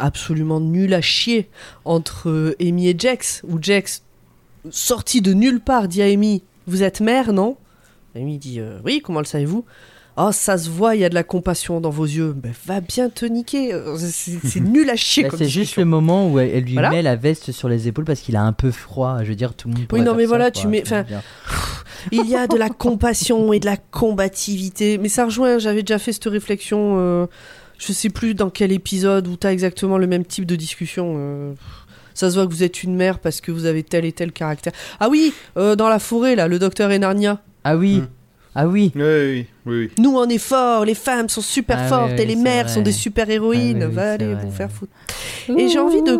[0.00, 1.48] absolument nulle à chier
[1.84, 4.02] entre euh, Amy et Jax, où Jax,
[4.70, 7.56] sorti de nulle part, dit à Amy Vous êtes mère, non?
[8.16, 9.64] Amy dit euh, Oui, comment le savez-vous?
[10.16, 12.32] Oh, ça se voit, il y a de la compassion dans vos yeux.
[12.36, 13.72] Ben, va bien te niquer.
[13.72, 15.24] euh, C'est nul à chier.
[15.28, 16.90] Comme c'est juste le moment où elle, elle lui Voilà.
[16.90, 19.18] met la veste sur les épaules parce qu'il a un peu froid.
[19.22, 19.86] Je veux dire, tout le monde.
[19.86, 21.04] pourrait non, mais voilà, tu mets- enfin.
[22.12, 24.98] Il y a de la compassion et de la combativité.
[24.98, 27.26] Mais ça rejoint, j'avais déjà fait cette réflexion, euh,
[27.80, 31.14] je sais plus dans quel épisode où t'as exactement le même type de discussion.
[31.16, 31.52] euh,
[32.14, 34.32] ça se voit que vous êtes une mère parce que vous avez tel et tel
[34.32, 34.72] caractère.
[35.00, 37.40] Ah oui, euh, dans la forêt, là, le docteur et Narnia.
[37.64, 38.06] Ah oui, Hmm.
[38.54, 38.92] ah oui.
[38.94, 39.72] Oui, oui, oui.
[39.86, 39.90] oui.
[39.98, 42.74] Nous, on est forts, les femmes sont super Ah fortes oui, et les mères vrai.
[42.74, 43.78] sont des super héroïnes.
[43.82, 44.44] Ah oui, oui, Va aller vrai.
[44.44, 44.92] vous faire foutre.
[45.56, 46.18] Et j'ai envie de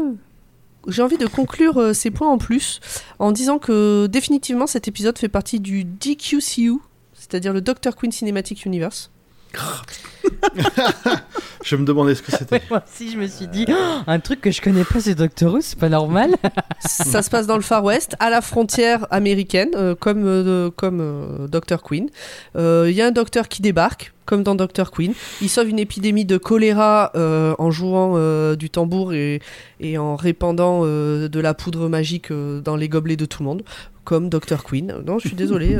[0.88, 2.80] j'ai envie de conclure euh, ces points en plus
[3.18, 6.78] en disant que définitivement cet épisode fait partie du DQCU,
[7.12, 9.10] c'est-à-dire le Doctor Queen Cinematic Universe.
[11.64, 12.56] Je me demandais ce que c'était.
[12.56, 15.14] Ouais, moi aussi, je me suis dit, Oh, un truc que je connais pas, c'est
[15.14, 16.34] Doctor Who, c'est pas normal.
[16.80, 21.00] Ça se passe dans le Far West, à la frontière américaine, euh, comme, euh, comme
[21.00, 22.08] euh, Doctor Queen.
[22.56, 25.12] Euh, Il y a un docteur qui débarque, comme dans Doctor Queen.
[25.42, 29.40] Il sauve une épidémie de choléra euh, en jouant euh, du tambour et,
[29.80, 33.48] et en répandant euh, de la poudre magique euh, dans les gobelets de tout le
[33.48, 33.62] monde,
[34.04, 34.94] comme Doctor Queen.
[35.06, 35.76] Non, je suis désolé.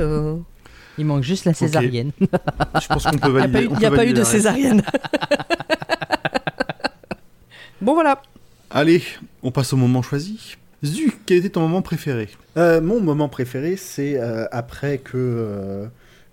[0.99, 2.11] Il manque juste la césarienne.
[2.21, 3.53] Je pense qu'on peut Il n'y a valider.
[3.53, 4.83] pas eu, on il y a pas eu de césarienne.
[7.81, 8.21] bon, voilà.
[8.71, 9.03] Allez,
[9.43, 10.57] on passe au moment choisi.
[10.85, 15.87] Zu, quel était ton moment préféré Euh, mon moment préféré, c'est euh, après que, euh,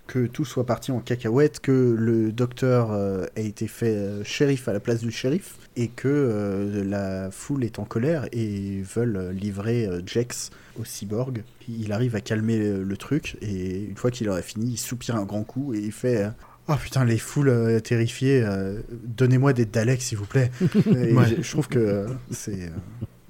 [0.08, 4.68] que tout soit parti en cacahuète, que le docteur euh, ait été fait euh, shérif
[4.68, 9.30] à la place du shérif, et que euh, la foule est en colère et veulent
[9.32, 10.50] livrer euh, Jex
[10.80, 11.44] au cyborg.
[11.70, 15.16] Il arrive à calmer le, le truc, et une fois qu'il aura fini, il soupire
[15.16, 16.24] un grand coup et il fait...
[16.26, 16.30] euh,
[16.70, 20.52] Oh putain, les foules euh, terrifiées, euh, donnez-moi des Daleks s'il vous plaît.
[20.88, 21.24] Et Ouais.
[21.42, 22.64] je, trouve que euh, c'est,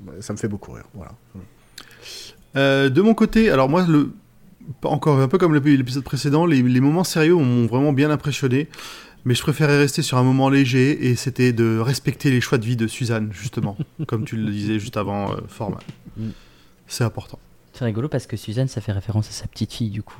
[0.07, 0.85] euh, ça me fait beaucoup rire.
[0.95, 1.11] Voilà.
[2.55, 4.09] Euh, De mon côté, alors moi, le...
[4.83, 8.69] encore un peu comme l'ép- l'épisode précédent, les, les moments sérieux m'ont vraiment bien impressionné.
[9.27, 12.63] Mais je préférais rester sur un moment léger et c'était de respecter les choix de
[12.63, 13.75] vie de Suzanne, justement,
[14.07, 15.79] comme tu le disais juste avant, euh, format.
[16.15, 16.29] Mm.
[16.87, 17.37] C'est important.
[17.73, 20.17] C'est rigolo parce que Suzanne, ça fait référence à sa petite fille, du coup.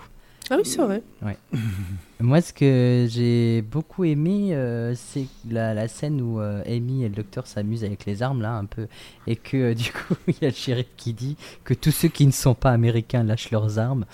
[0.49, 1.01] Ah oui, c'est vrai.
[2.20, 7.08] Moi, ce que j'ai beaucoup aimé, euh, c'est la, la scène où euh, Amy et
[7.10, 8.88] le docteur s'amusent avec les armes, là, un peu.
[9.26, 12.10] Et que, euh, du coup, il y a le shérif qui dit que tous ceux
[12.10, 14.05] qui ne sont pas américains lâchent leurs armes.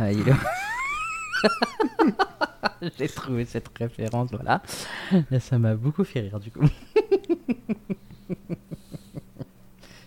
[0.00, 0.24] Euh, il-
[2.98, 4.62] j'ai trouvé cette référence, voilà.
[5.30, 6.66] Là, ça m'a beaucoup fait rire, du coup.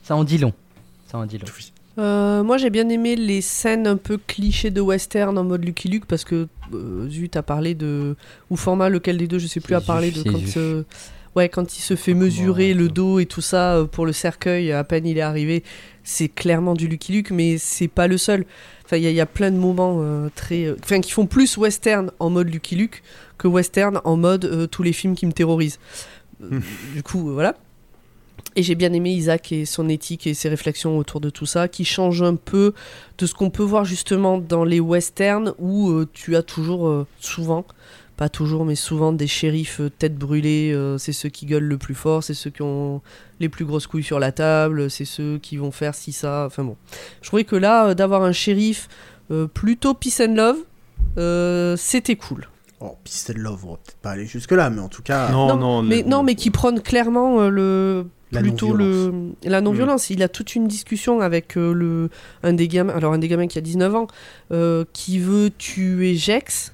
[0.03, 0.53] ça en dit long.
[1.07, 1.47] Ça en dit long.
[1.97, 5.89] Euh, moi j'ai bien aimé les scènes un peu clichés de western en mode Lucky
[5.89, 8.15] Luke parce que euh, Zut a parlé de
[8.49, 10.83] ou format lequel des deux je sais plus a parlé de quand euh,
[11.35, 14.71] ouais quand il se fait mesurer le dos et tout ça euh, pour le cercueil
[14.71, 15.63] à peine il est arrivé
[16.05, 18.45] c'est clairement du Lucky Luke mais c'est pas le seul
[18.91, 21.11] enfin il y, a- il y a plein de moments euh, très euh, enfin qui
[21.11, 23.03] font plus western en mode Lucky Luke
[23.37, 25.79] que western en mode euh, tous les films qui me terrorisent.
[26.43, 26.59] Euh,
[26.93, 27.55] du coup voilà.
[28.57, 31.69] Et j'ai bien aimé Isaac et son éthique et ses réflexions autour de tout ça,
[31.69, 32.73] qui changent un peu
[33.17, 37.63] de ce qu'on peut voir justement dans les westerns où tu as toujours, souvent,
[38.17, 40.71] pas toujours, mais souvent des shérifs euh, tête brûlée.
[40.73, 43.01] euh, c'est ceux qui gueulent le plus fort, c'est ceux qui ont
[43.39, 46.45] les plus grosses couilles sur la table, c'est ceux qui vont faire ci, ça.
[46.45, 46.77] Enfin bon.
[47.21, 48.87] Je trouvais que là, euh, d'avoir un shérif
[49.31, 50.57] euh, plutôt peace and love,
[51.17, 52.47] euh, c'était cool.
[52.83, 55.55] Oh, Peace and Love, on va peut-être pas aller jusque-là, mais en tout cas, non,
[55.55, 60.09] non, mais, le- non, mais qui prône clairement euh, le La plutôt le la non-violence.
[60.09, 62.09] Il a toute une discussion avec euh, le
[62.41, 64.07] un des gamins, alors un des gamins qui a 19 ans,
[64.51, 66.73] euh, qui veut tuer Jex,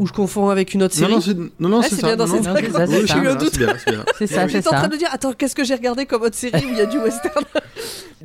[0.00, 1.12] ou je confonds avec une autre Non, série.
[1.14, 2.06] non, c'est non, non, Ah, c'est c'est ça.
[2.08, 2.50] bien dans non, cette non.
[2.54, 3.06] Non, c'est ça, c'est ça.
[3.06, 3.50] J'ai eu un bien, doute.
[3.52, 3.74] c'est bien,
[4.18, 4.76] c'est ça, c'est J'étais en ça.
[4.78, 6.86] train de dire, attends, qu'est-ce que j'ai regardé comme autre série où il y a
[6.86, 7.44] du western?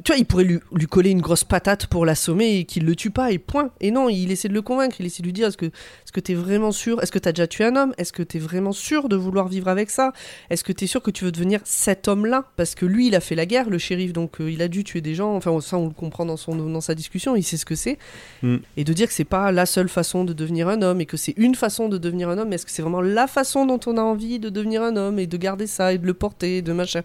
[0.04, 2.96] Tu vois, il pourrait lui, lui coller une grosse patate pour l'assommer et qu'il le
[2.96, 3.70] tue pas, et point.
[3.80, 6.12] Et non, il essaie de le convaincre, il essaie de lui dire, est-ce que est-ce
[6.12, 7.94] que t'es vraiment sûr Est-ce que t'as déjà tué un homme?
[7.98, 10.12] Est-ce que t'es vraiment sûr de vouloir vivre avec ça?
[10.50, 12.44] Est-ce que t'es sûr que tu veux devenir cet homme-là?
[12.58, 14.84] Parce que lui, il a fait la guerre, le shérif, donc euh, il a dû
[14.84, 17.58] tuer des gens, enfin ça on le comprend dans, son, dans sa discussion, il sait
[17.58, 17.98] ce que c'est.
[18.44, 18.58] Mm.
[18.78, 21.18] Et de dire que c'est pas la seule façon de devenir un homme, et que
[21.18, 23.80] c'est une façon de devenir un homme, mais est-ce que c'est vraiment la façon dont
[23.88, 26.58] on a envie de devenir un homme, et de garder ça, et de le porter,
[26.58, 27.02] et de machin?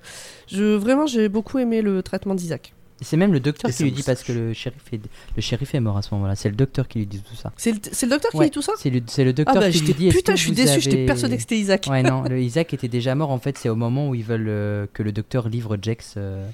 [0.48, 2.72] Je, Vraiment, j'ai beaucoup aimé le traitement d'Isaac.
[3.02, 5.00] C'est même le docteur Et qui lui dit parce que le shérif est,
[5.34, 6.36] le shérif est mort à ce moment-là.
[6.36, 7.50] C'est le docteur qui lui dit tout ça.
[7.56, 8.72] C'est le, c'est le docteur qui Ouais, dit tout ça?
[8.78, 10.08] C'est le, c'est le Ah docteur bah qui lui j'étais dit.
[10.10, 11.86] putain, je suis déçu, j'étais avez- persuadé que c'était Isaac.
[11.90, 13.30] Ouais, non, le Isaac était déjà mort.
[13.30, 16.12] En fait, c'est au moment où ils veulent euh, que le docteur livre Jex.
[16.18, 16.46] euh,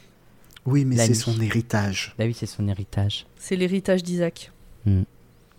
[0.66, 2.14] oui, mais c'est son héritage.
[2.16, 3.26] Bah oui, c'est son héritage.
[3.38, 4.52] C'est l'héritage d'Isaac.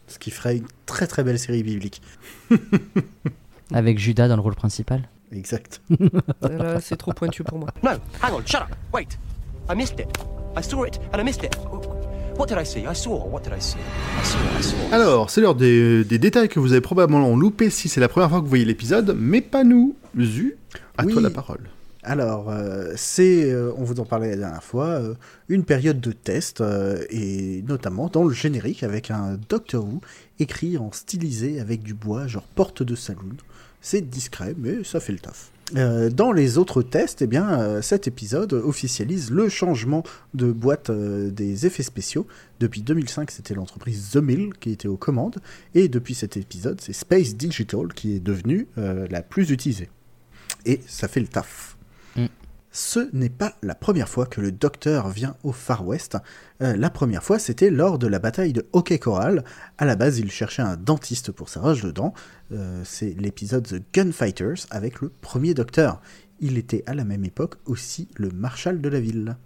[0.08, 2.02] Ce qui ferait une très très belle série biblique.
[3.74, 5.10] Avec Judas dans le rôle principal.
[5.34, 5.82] Exact.
[6.42, 7.70] Là, c'est trop pointu pour moi.
[7.84, 7.92] No,
[8.24, 8.68] hang on, shut up.
[8.94, 9.18] Wait.
[9.70, 10.08] I missed it.
[10.58, 11.56] I saw it and I missed it.
[12.38, 12.86] What did I see?
[12.88, 13.26] I saw.
[13.30, 13.78] What did I see?
[13.78, 14.38] I saw.
[14.60, 14.76] I saw.
[14.96, 18.30] Alors, c'est l'heure des, des détails que vous avez probablement loupés si c'est la première
[18.30, 19.96] fois que vous voyez l'épisode, mais pas nous.
[20.18, 20.56] Zu,
[20.98, 21.12] à Oui.
[21.14, 21.70] toi la parole.
[22.10, 25.16] Alors, euh, c'est, euh, on vous en parlait la dernière fois, euh,
[25.50, 26.64] une période de test,
[27.10, 30.00] et notamment dans le générique avec un Doctor Who
[30.40, 33.36] écrit en stylisé avec du bois, genre porte de saloon.
[33.82, 35.52] C'est discret, mais ça fait le taf.
[35.74, 40.04] Dans les autres tests, eh bien, cet épisode officialise le changement
[40.34, 42.26] de boîte des effets spéciaux.
[42.62, 45.40] Depuis 2005, c'était l'entreprise The Mill qui était aux commandes,
[45.76, 49.90] et depuis cet épisode, c'est Space Digital qui est devenue la plus utilisée.
[50.66, 51.77] Et ça fait le taf.
[52.72, 56.18] Ce n'est pas la première fois que le docteur vient au Far West.
[56.62, 59.44] Euh, la première fois, c'était lors de la bataille de Hockey Coral.
[59.78, 62.14] À la base, il cherchait un dentiste pour sa rage de dents.
[62.52, 66.02] Euh, c'est l'épisode The Gunfighters avec le premier docteur.
[66.40, 69.38] Il était à la même époque aussi le marshal de la ville.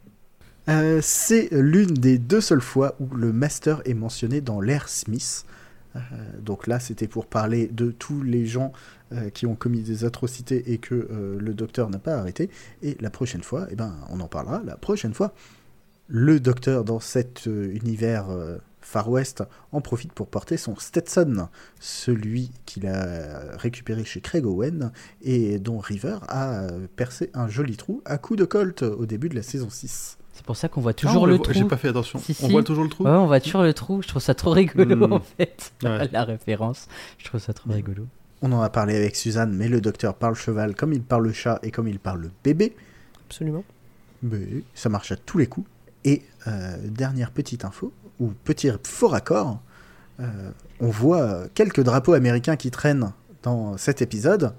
[0.69, 5.45] Euh, c'est l'une des deux seules fois où le master est mentionné dans l'ère Smith.
[5.95, 5.99] Euh,
[6.39, 8.71] donc là, c'était pour parler de tous les gens
[9.11, 12.49] euh, qui ont commis des atrocités et que euh, le docteur n'a pas arrêté.
[12.81, 15.33] Et la prochaine fois, eh ben, on en parlera la prochaine fois.
[16.07, 18.27] Le docteur, dans cet univers
[18.81, 21.47] Far West, en profite pour porter son Stetson,
[21.79, 26.67] celui qu'il a récupéré chez Craig Owen et dont River a
[26.97, 30.17] percé un joli trou à coup de colt au début de la saison 6.
[30.33, 31.53] C'est pour ça qu'on voit Ah, toujours on le voit- trou.
[31.53, 32.19] J'ai pas fait attention.
[32.19, 34.01] Si, On voit toujours le trou Ouais, on voit toujours le trou.
[34.01, 35.13] Je trouve ça trop rigolo Hmm.
[35.13, 35.73] en fait.
[35.83, 36.07] Ouais.
[36.11, 36.87] La référence.
[37.17, 38.07] Je trouve ça trop rigolo.
[38.41, 41.33] On en a parlé avec Suzanne, mais le docteur parle cheval comme il parle le
[41.33, 42.75] chat et comme il parle le bébé.
[43.27, 43.63] Absolument.
[44.23, 44.39] Mais
[44.73, 45.67] ça marche à tous les coups.
[46.05, 49.59] Et euh, dernière petite info, ou petit faux raccord,
[50.19, 53.11] euh, on voit quelques drapeaux américains qui traînent
[53.43, 54.53] dans cet épisode,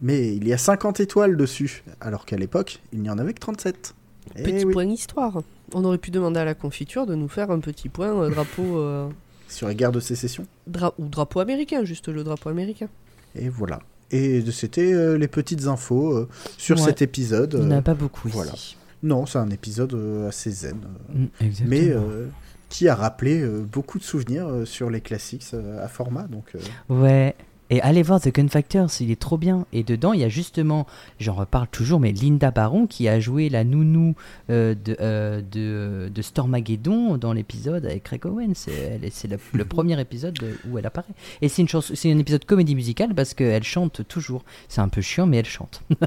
[0.00, 3.40] mais il y a 50 étoiles dessus, alors qu'à l'époque, il n'y en avait que
[3.40, 3.94] 37.
[4.36, 5.42] Eh Petit oui, point histoire.
[5.74, 8.78] On aurait pu demander à la confiture de nous faire un petit point euh, drapeau
[8.78, 9.08] euh,
[9.48, 10.46] Sur les guerres de sécession.
[10.66, 12.88] dra- ou drapeau américain, juste le drapeau américain.
[13.36, 13.80] Et voilà.
[14.10, 16.82] Et c'était euh, les petites infos euh, sur Ouais.
[16.84, 17.56] cet épisode.
[17.58, 18.52] Il n'y en a pas beaucoup voilà.
[18.54, 18.76] ici.
[19.02, 20.78] Non, c'est un épisode euh, assez zen.
[20.84, 21.68] euh, Mm, exactement.
[21.70, 22.26] mais euh,
[22.68, 26.24] qui a rappelé euh, beaucoup de souvenirs euh, sur les classiques euh, à format.
[26.24, 26.58] Donc, euh,
[26.88, 27.34] Ouais.
[27.70, 29.64] Et allez voir The Gun Factors, il est trop bien.
[29.72, 30.86] Et dedans, il y a justement,
[31.18, 34.14] j'en reparle toujours, mais Linda Baron qui a joué la nounou
[34.50, 38.54] euh, de, euh, de, de Stormageddon dans l'épisode avec Craig Owen.
[38.54, 41.14] C'est elle- c'est le, le premier épisode de- où elle apparaît.
[41.40, 44.44] Et c'est une chanson, c'est un épisode comédie musicale parce qu'elle chante toujours.
[44.68, 45.82] C'est un peu chiant, mais elle chante.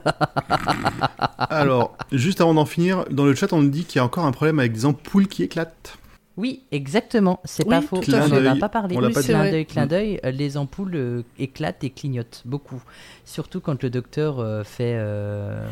[1.49, 4.26] Alors, juste avant d'en finir, dans le chat, on nous dit qu'il y a encore
[4.26, 5.97] un problème avec des ampoules qui éclatent.
[6.38, 7.97] Oui, exactement, c'est Oui, pas faux.
[8.07, 8.95] On n'en a Clin pas parlé.
[8.95, 9.89] d'œil, on Oui, pas clin d'œil, clin Mm.
[9.89, 12.81] d'œil, euh, les ampoules euh, éclatent et clignotent beaucoup.
[13.25, 15.67] Surtout quand le docteur euh, fait, euh,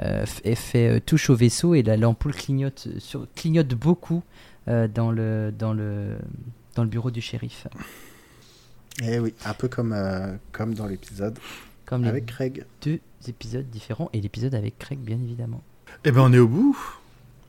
[0.00, 4.22] euh, f- fait euh, touche au vaisseau et la- l'ampoule clignote, euh, sur, clignote beaucoup
[4.68, 6.16] euh, dans, le, dans, le,
[6.76, 7.66] dans le bureau du shérif.
[9.02, 11.38] eh oui, un peu comme, euh, comme dans l'épisode
[11.90, 12.64] avec Craig.
[12.82, 15.60] deux épisodes différents et l'épisode avec Craig, bien évidemment.
[16.04, 16.78] Eh ben, on est au bout.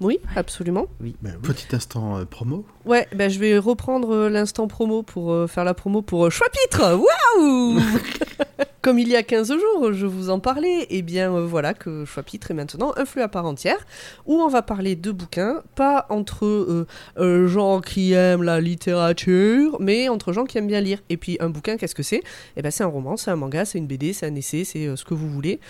[0.02, 0.88] Oui, absolument.
[1.00, 1.39] Ben oui.
[1.41, 2.66] Petit instant euh, promo.
[2.86, 6.30] Ouais, ben je vais reprendre euh, l'instant promo pour euh, faire la promo pour euh,
[6.30, 7.80] Choix-Pitre Waouh
[8.82, 12.04] Comme il y a 15 jours, je vous en parlais, et bien euh, voilà que
[12.04, 13.78] Choix-Pitre est maintenant un flux à part entière,
[14.26, 16.86] où on va parler de bouquins, pas entre euh,
[17.18, 21.00] euh, gens qui aiment la littérature, mais entre gens qui aiment bien lire.
[21.10, 22.24] Et puis un bouquin, qu'est-ce que c'est?
[22.58, 24.86] Eh ben c'est un roman, c'est un manga, c'est une BD, c'est un essai, c'est
[24.88, 25.62] euh, ce que vous voulez.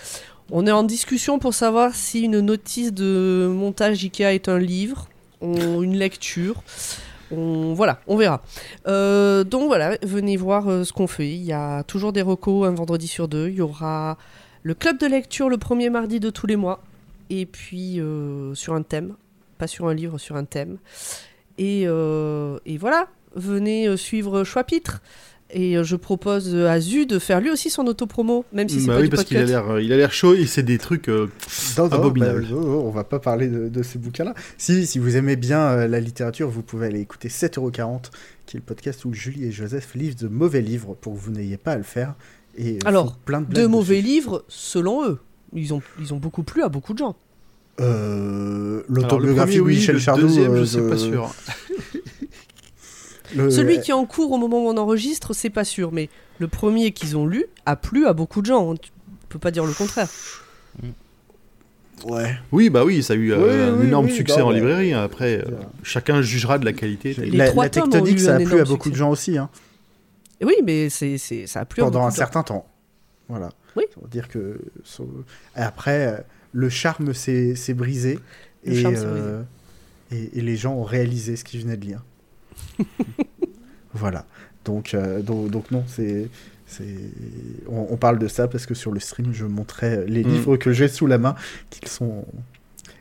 [0.50, 5.08] On est en discussion pour savoir si une notice de montage Ikea est un livre,
[5.40, 6.62] ou une lecture.
[7.30, 8.42] Voilà, on verra.
[8.86, 11.28] Euh, donc voilà, venez voir euh, ce qu'on fait.
[11.28, 13.48] Il y a toujours des recos un vendredi sur deux.
[13.48, 14.18] Il y aura
[14.62, 16.82] le club de lecture le premier mardi de tous les mois.
[17.30, 19.14] Et puis euh, sur un thème,
[19.58, 20.78] pas sur un livre, sur un thème.
[21.58, 25.00] Et, voilà, venez suivre Choix-Pitre.
[25.50, 28.86] Et euh, je propose à Zu de faire lui aussi son autopromo, même si c'est
[28.88, 29.64] Bah pas oui, du parce qu'il a podcast.
[29.66, 31.08] l'air, euh, il a l'air chaud et c'est des trucs.
[31.08, 31.28] euh,
[31.78, 32.46] Non, non, Abominable.
[32.50, 34.34] bah, on va pas parler de, de ces bouquins-là.
[34.58, 38.10] Si, si vous aimez bien euh, la littérature, vous pouvez aller écouter 7,40€,
[38.46, 41.30] qui est le podcast où Julie et Joseph livrent de mauvais livres pour que vous
[41.30, 42.14] n'ayez pas à le faire.
[42.56, 44.06] Et Alors, plein de, mauvais dessus.
[44.08, 45.18] livres, selon eux.
[45.52, 47.14] Ils ont, ils ont beaucoup plu à beaucoup de gens.
[47.80, 50.22] Euh, L'autobiographie de oui, Michel le Chardou.
[50.22, 51.32] deuxième, je sais pas sûr.
[53.36, 56.08] le- Celui qui est en cours au moment où on enregistre, c'est pas sûr, mais
[56.38, 58.74] le premier qu'ils ont lu a plu à beaucoup de gens.
[58.76, 58.90] Tu
[59.28, 60.08] peux pas dire le contraire.
[62.04, 62.36] Ouais.
[62.52, 64.50] Oui, bah oui, ça a eu euh, Oui, un oui, énorme oui, succès non, en
[64.50, 64.92] librairie.
[64.92, 65.50] Après, euh,
[65.82, 67.14] chacun jugera de la qualité.
[67.14, 69.48] Les La, trois la tectonique, ça a plu à beaucoup de gens aussi, hein,
[70.42, 72.18] oui, mais c'est, c'est, ça a plu à pendant beaucoup un de gens.
[72.18, 72.66] certain temps.
[73.28, 73.48] Voilà.
[73.76, 73.84] Oui.
[73.94, 74.60] Ça veut dire que.
[75.54, 76.18] Après, euh,
[76.52, 78.18] le charme s'est s'est brisé.
[78.66, 79.42] Le et, charme s'est euh,
[80.10, 82.04] et, et les gens ont réalisé ce qu'ils venaient de lire.
[83.92, 84.24] voilà.
[84.64, 86.28] Donc, euh, donc, donc non, c'est.
[86.66, 86.84] c'est-
[87.68, 90.28] On, on parle de ça parce que sur le stream, je montrais les Mm.
[90.28, 91.34] livres que j'ai sous la main,
[91.70, 92.24] qui sont,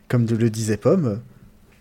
[0.07, 1.21] comme le disait Pomme,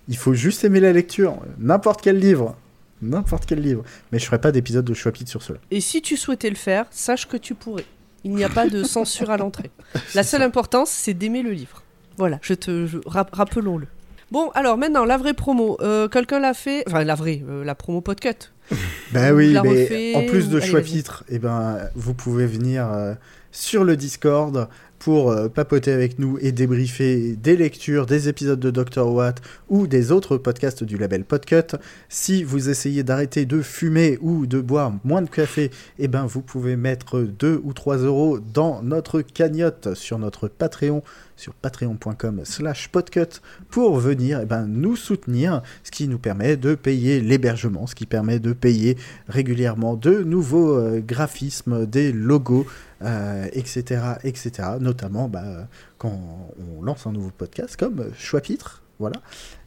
[0.09, 1.37] il faut juste aimer la lecture.
[1.59, 2.57] N'importe quel livre.
[3.03, 3.83] N'importe quel livre.
[4.13, 5.59] Mais je ferai pas d'épisode de chapitre sur cela.
[5.73, 7.85] Et si tu souhaitais le faire, sache que tu pourrais.
[8.25, 9.71] Il n'y a pas de censure à l'entrée.
[10.15, 11.83] La seule importance, c'est d'aimer le livre.
[12.17, 13.89] Voilà, je te rappelons-le.
[14.33, 15.77] Bon, alors maintenant, la vraie promo.
[15.83, 18.51] Euh, Quelqu'un l'a fait Enfin, la vraie, euh, la promo podcast.
[19.13, 22.47] Ben Ou oui, mais refait, en plus de ou- allez, chapitres, eh ben, vous pouvez
[22.47, 23.13] venir euh,
[23.51, 24.69] sur le Discord
[25.03, 29.05] pour euh, papoter avec nous et débriefer des lectures, des épisodes de Dr.
[29.05, 31.77] Watt ou des autres podcasts du label Podcut.
[32.09, 36.41] Si vous essayez d'arrêter de fumer ou de boire moins de café, eh ben vous
[36.41, 41.03] pouvez mettre 2 ou 3 euros dans notre cagnotte sur notre Patreon
[41.43, 46.77] sur patreon.com slash podcut pour venir eh ben, nous soutenir, ce qui nous permet de
[46.77, 48.97] payer l'hébergement, ce qui permet de payer
[49.27, 52.67] régulièrement de nouveaux euh, graphismes, des logos,
[53.03, 54.69] euh, etc., etc.
[54.81, 56.19] Notamment bah, quand
[56.59, 59.21] on lance un nouveau podcast comme Choix-Pitre, voilà.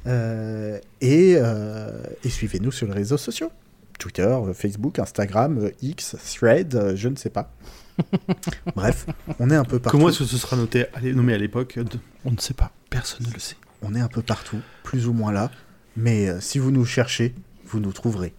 [0.08, 3.52] Euh, et, euh, et suivez-nous sur les réseaux sociaux.
[4.00, 7.52] Twitter, Facebook, Instagram, X, Thread, je ne sais pas.
[8.76, 9.06] Bref,
[9.40, 9.98] on est un peu partout.
[9.98, 11.80] Comment est-ce que ce sera noté, allez, nommé à l'époque
[12.26, 12.72] On ne sait pas.
[12.90, 13.56] Personne ne le sait.
[13.82, 15.50] On est un peu partout, plus ou moins là.
[15.96, 17.34] Mais si vous nous cherchez,
[17.66, 18.34] vous nous trouverez.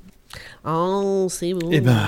[0.67, 1.71] Oh, c'est bon.
[1.73, 2.07] Eh ben,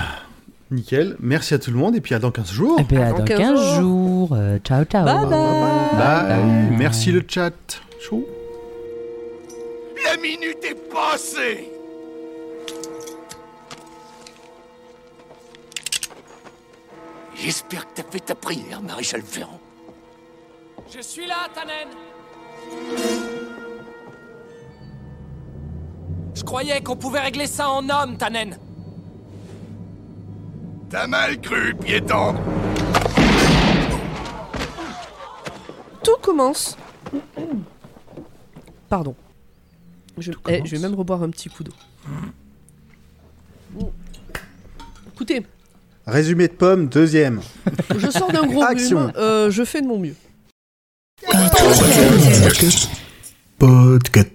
[0.71, 1.17] nickel.
[1.21, 2.77] Merci à tout le monde et puis à dans 15 jours.
[2.81, 4.31] Eh ben, à dans dans 15 15 jours.
[4.33, 5.05] Euh, ciao, ciao.
[5.05, 5.99] Bye bye.
[5.99, 6.77] Bye.
[6.79, 7.53] Merci le chat.
[8.01, 8.25] Chou.
[10.05, 11.71] La minute est passée
[17.35, 19.61] J'espère que t'as fait ta prière, Maréchal Ferrand.
[20.95, 21.89] Je suis là, Tannen
[26.35, 28.57] Je croyais qu'on pouvait régler ça en homme, Tannen
[30.91, 32.35] T'as mal cru, piéton
[36.03, 36.77] Tout commence.
[38.89, 39.15] Pardon.
[40.17, 41.73] Je, eh, je vais même reboire un petit coup d'eau.
[45.15, 45.45] Écoutez,
[46.07, 47.43] Résumé de pommes, deuxième.
[47.99, 49.13] je sors d'un gros Action.
[49.17, 50.15] euh, je fais de mon mieux.
[53.59, 54.31] Podcast.